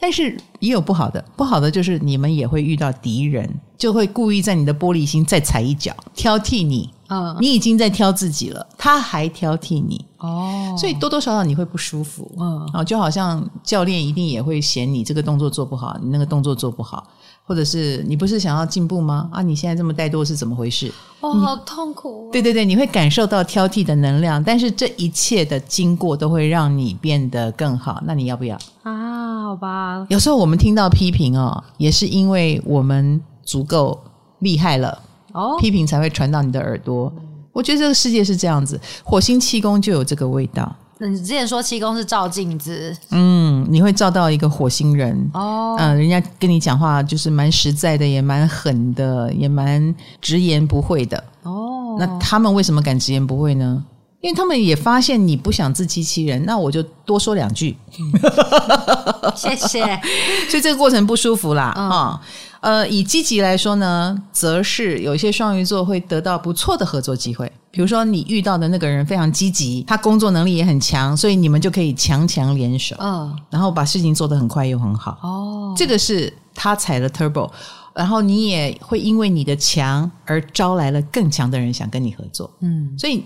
[0.00, 6.88] 但是也有不好的，不好的就是你们也会遇到敌人，就会故意在你的玻璃心再踩一脚，挑剔你。
[7.08, 10.04] 嗯，你已经在挑自己了，他还挑剔你。
[10.18, 12.30] 哦，所以多多少少你会不舒服。
[12.38, 17.06] 嗯，啊，就好像教练一定也会嫌你这个动作做不好，你那个动作做不好。
[17.50, 19.28] 或者是你不是想要进步吗？
[19.32, 20.88] 啊，你现在这么怠惰是怎么回事？
[21.18, 22.28] 哦，好痛苦哦。
[22.30, 28.00] 对对对，你会感受到挑剔的能量，但是这一切的经过都会让你变得更好。
[28.06, 28.56] 那你要不要？
[28.84, 30.06] 啊，好吧。
[30.08, 34.00] 有时候我们听到批评哦，也是因为我们足够
[34.38, 34.96] 厉害了
[35.32, 37.12] 哦，批评才会传到你的耳朵。
[37.52, 40.72] 我觉得这个世界是这样子，火星气功就有这个味道。
[41.08, 51.96] 你之前说七宫是照镜子，嗯，你会照到一个火星人哦，嗯，人家跟你讲话就是蛮实在的，也蛮狠的，也蛮直言不讳的哦。
[51.98, 53.82] 那他们为什么敢直言不讳呢？
[54.20, 59.82] 因为他们也发现你不想自欺欺人，那我就多说两句，嗯、谢谢。
[60.50, 62.20] 所以这个过程不舒服啦，啊、嗯哦。
[62.60, 67.50] 呃，以积极来说呢，则是有一些双鱼座会得到不错的合作机会。
[67.70, 75.18] 比如说，你遇到的那个人非常积极，他工作能力也很强，所以你们就可以强强联手，嗯，然后把事情做得很快又很好。
[75.22, 77.50] 哦，这个是他踩了 turbo，
[77.94, 82.50] 然后你也会因为你的强而招来了更强的人想跟你合作。
[82.60, 83.24] 嗯，所以。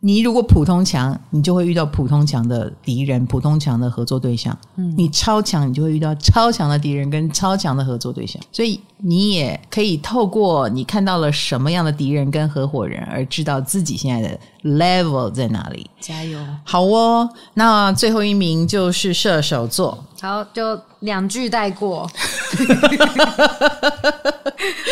[0.00, 4.56] 你如果普通强，你就会遇到普通强的敌人，普通强的合作对象。
[4.76, 8.40] 嗯，你超强，你就会遇到超强的敌人跟超强的合作对象。
[8.52, 15.90] 所以你也可以透过你看到了什么样的敌人跟合伙人，而知道自己现在的 level 在哪里。
[15.98, 16.38] 加油！
[16.62, 19.98] 好哦，那最后一名就是射手座。
[20.20, 22.08] 好，就两句带过。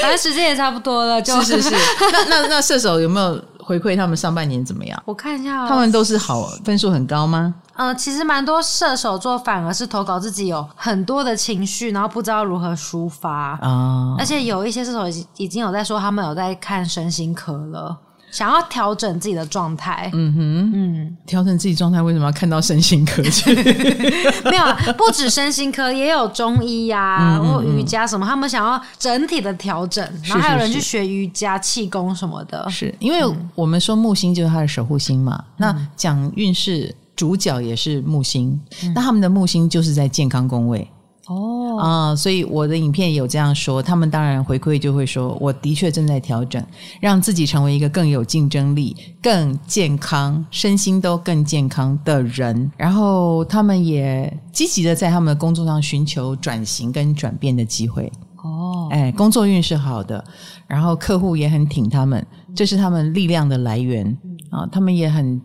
[0.03, 1.77] 反正时间也差不多了，就是是是。
[2.12, 3.41] 那那那射手有没有？
[3.67, 5.03] 回馈他们上半年怎么样？
[5.05, 7.53] 我看一下哦，他们都是好分数很高吗？
[7.75, 13.59] 呃，其实蛮多射手座反而是投稿自己有很多的情绪，然后不知道如何抒发啊。
[13.63, 17.99] 哦，而且有一些射手已经已经有在说他们有在看身心科了。
[18.37, 23.55] 想要调整自己的状态，嗯哼，嗯，调整自己状态，为什么要看到身心科去？
[24.45, 32.69] 没有啊，不止身心科，也有中医呀、啊，或瑜伽什么，他们想要整体的调整，然后还有人去学瑜伽、气功什么的。
[32.69, 40.87] 是因为我们说木星就是他的守护星嘛，嗯、那讲运势主角也是木星，嗯、那他们的木星就是在健康宫位。
[41.29, 46.65] 哦啊、呃，所以我的影片有这样说，他们当然回馈就会说，我的确正在调整，
[47.01, 52.70] 让自己成为一个更有竞争力、更健康、身心都更健康的人。
[52.77, 58.11] 然后他们也积极的在他们的工作上寻求转型跟转变的机会。
[58.43, 60.24] 哦，哎，工作运是好的，
[60.66, 62.24] 然后客户也很挺他们，
[62.55, 64.07] 这是他们力量的来源
[64.51, 64.69] 啊、呃。
[64.70, 65.40] 他们也很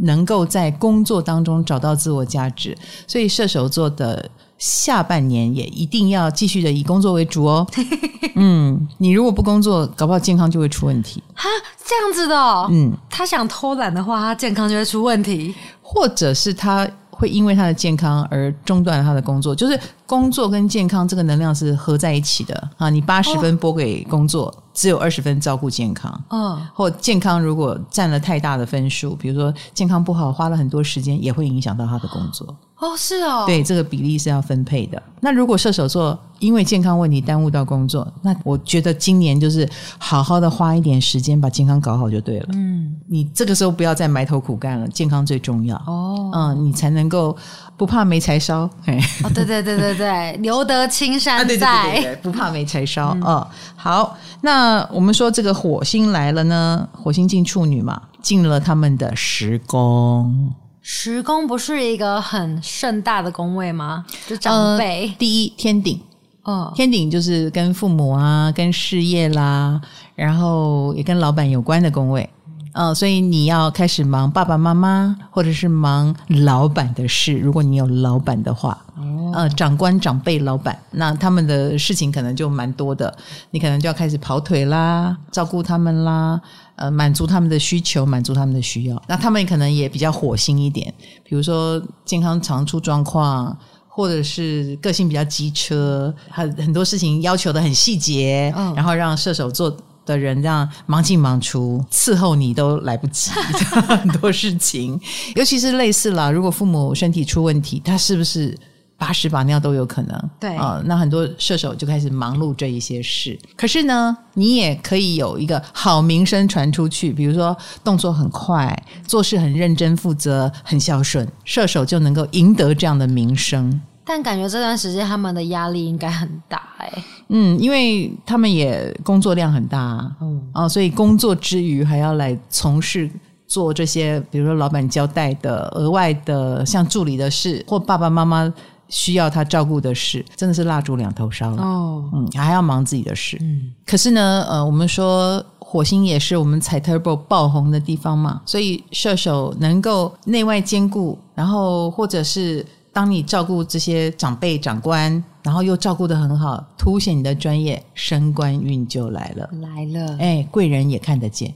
[0.00, 2.76] 能够在工作当中找到自我价值，
[3.06, 4.30] 所以射手座的。
[4.58, 7.66] 下半年也一定要继续的以工作为主哦。
[8.36, 11.22] 嗯，你如果不工作，搞不好健康就会出问题。
[11.34, 11.48] 哈，
[11.84, 12.66] 这样子的哦。
[12.70, 19.54] 嗯，他想偷懒的话，他健康就会出问题，或者是他会因为他的健康而中断了他的工作。
[19.54, 22.90] 就是工作跟健康这个能量是合在一起的啊。
[22.90, 26.22] 你八十分拨给工作，哦、只有二十分照顾健康。
[26.28, 32.54] 嗯，或健康如果占了太大的分数，比如说健康不好，花了很多时间，也会影响到他的工作。
[32.78, 35.02] 哦，是哦，对，这个比例是要分配的。
[35.20, 39.66] 那如果射手座因为健康问题耽误到工作，那我觉得今年就是
[39.96, 42.48] 好好的花一点时间把健康搞好就对了。
[42.52, 45.74] 嗯，你这个时候不要再埋头苦干了，健康最重要。
[45.86, 47.34] 哦，嗯，你才能够
[47.78, 48.68] 不怕没柴烧。
[48.84, 53.12] 嘿哦，对对对对对，留得青山在，啊、对，对，对，对，不怕没柴烧。
[53.14, 60.52] 嗯、哦，好，那我们说这个火星来了呢，火星进处女嘛，进了他们的十宫。
[60.88, 64.06] 十宫不是一个很盛大的宫位吗？
[64.24, 66.00] 就长辈、呃、第一天顶，
[66.44, 69.80] 哦，天顶就是跟父母啊、跟事业啦，
[70.14, 72.30] 然后也跟老板有关的宫位，
[72.74, 77.36] 嗯、呃，所以你要开始忙爸爸妈妈，或者是忙老板的事。
[77.36, 83.12] 如果你有老板的话，哦，呃，长官、长辈、老板，那他们的事情可能就蛮多的，
[83.50, 86.40] 你可能就要开始跑腿啦，照顾他们啦。
[86.76, 89.02] 呃，满足他们的需求，满足他们的需要。
[89.08, 90.92] 那他们可能也比较火星一点，
[91.24, 93.56] 比如说健康常出状况，
[93.88, 99.74] 或者是个性比较机车，很很多事情要求的很细节，嗯，然后让射手座
[100.04, 103.30] 的人这样忙进忙出，伺候你都来不及，
[103.88, 105.00] 很多事情，
[105.34, 108.56] 尤其是类似啦，如果父母身体出问题，他是不是？
[108.98, 113.38] 把屎把尿都有可能，对啊、呃，那很多射手就开始忙碌这一些事。
[113.54, 117.54] 可是呢，你也可以有一个好名声传出去，比如说
[117.84, 118.74] 动作很快，
[119.06, 123.78] 做事很认真负责，很孝顺，射手就能够赢得这样的名声。
[124.02, 127.04] 但感觉这段时间他们的压力应该很大哎、欸。
[127.28, 133.10] 嗯，因为他们也工作量很大，嗯啊、呃，所以工作之余还要来从事
[133.46, 138.50] 做这些，比如说老板交代的额外的像助理的事，或爸爸妈妈。
[138.88, 141.62] 需要他照顾的事，真的是蜡烛两头烧了。
[141.62, 143.36] 哦，嗯，还要忙自己的事。
[143.40, 159.50] 嗯，可是呢，呃，我们说火星也是我们踩 turbo 爆红的地方嘛，所以射手能够内外兼顾，然后或者是当你照顾这些长辈长官，然后又照顾得很好，凸显你的专业，升官运就来了。
[159.60, 161.52] 来了，哎，贵人也看得见，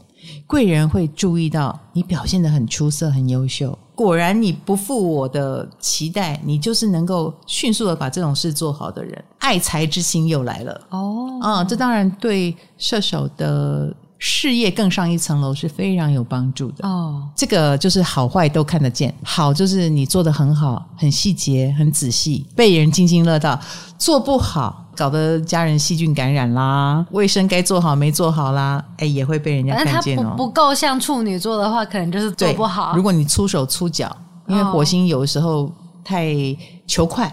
[0.47, 3.79] 贵人会注意到你表现得很出色，很优秀。
[3.95, 10.81] 果然，你不负我的期待，你就是能够迅速的把这种事做好的人，爱财之心又来了。
[10.89, 16.87] 哦，啊，这当然对射手的事业更上一层楼是非常有帮助的。
[16.87, 23.59] 哦，这个就是好坏都看得见，好就是你做的很好，很细节，很仔细，被人津津乐道；
[23.99, 24.87] 做不好。
[24.97, 30.23] 搞得家人细菌感染啦，卫生该做好没做好啦，哎，也会被人家看见哦。
[30.23, 32.95] 他不不够像处女座的话，可能就是做不好。
[32.95, 34.15] 如果你粗手粗脚，
[34.47, 35.73] 因为火星有的时候
[36.05, 36.35] 太
[36.87, 37.27] 求快，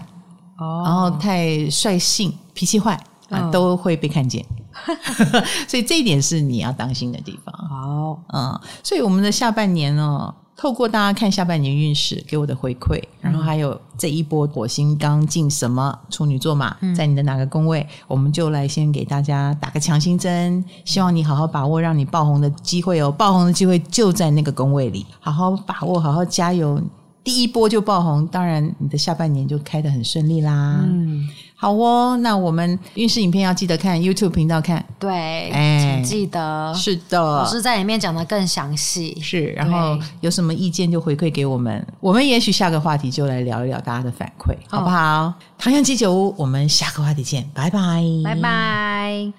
[0.56, 2.98] 哦，然后太率性、脾气坏
[3.28, 4.42] 啊，都会被看见。
[5.68, 7.54] 所以这一点是你要当心的地方。
[7.54, 10.34] 好，嗯，所以我们的下半年哦。
[10.60, 26.82] 透过大家看下半年运势给我的回馈，然后还有这一波火星刚进什么处女座嘛，在你的哪个宫位，我们就来先给大家打个强心针，希望你好好把握让你爆红的机会哦，爆红的机会就在那个宫位里，好好把握，好好加油。
[27.22, 30.80] 第一波就爆红，当然你的下半年就开得很顺利啦。
[30.82, 31.28] 嗯，
[31.60, 36.72] 好哦，那我们运势影片要记得看 YouTube 频道看，对，哎，请记得。
[36.72, 39.18] 是的，老师在里面讲的更详细。
[39.20, 45.34] 是，然后有什么意见就回馈给我们，我们也许下个话题就来聊一聊大家的反馈，好不好？
[45.58, 49.32] 唐阳鸡酒屋，我们下个话题见，拜拜，拜拜。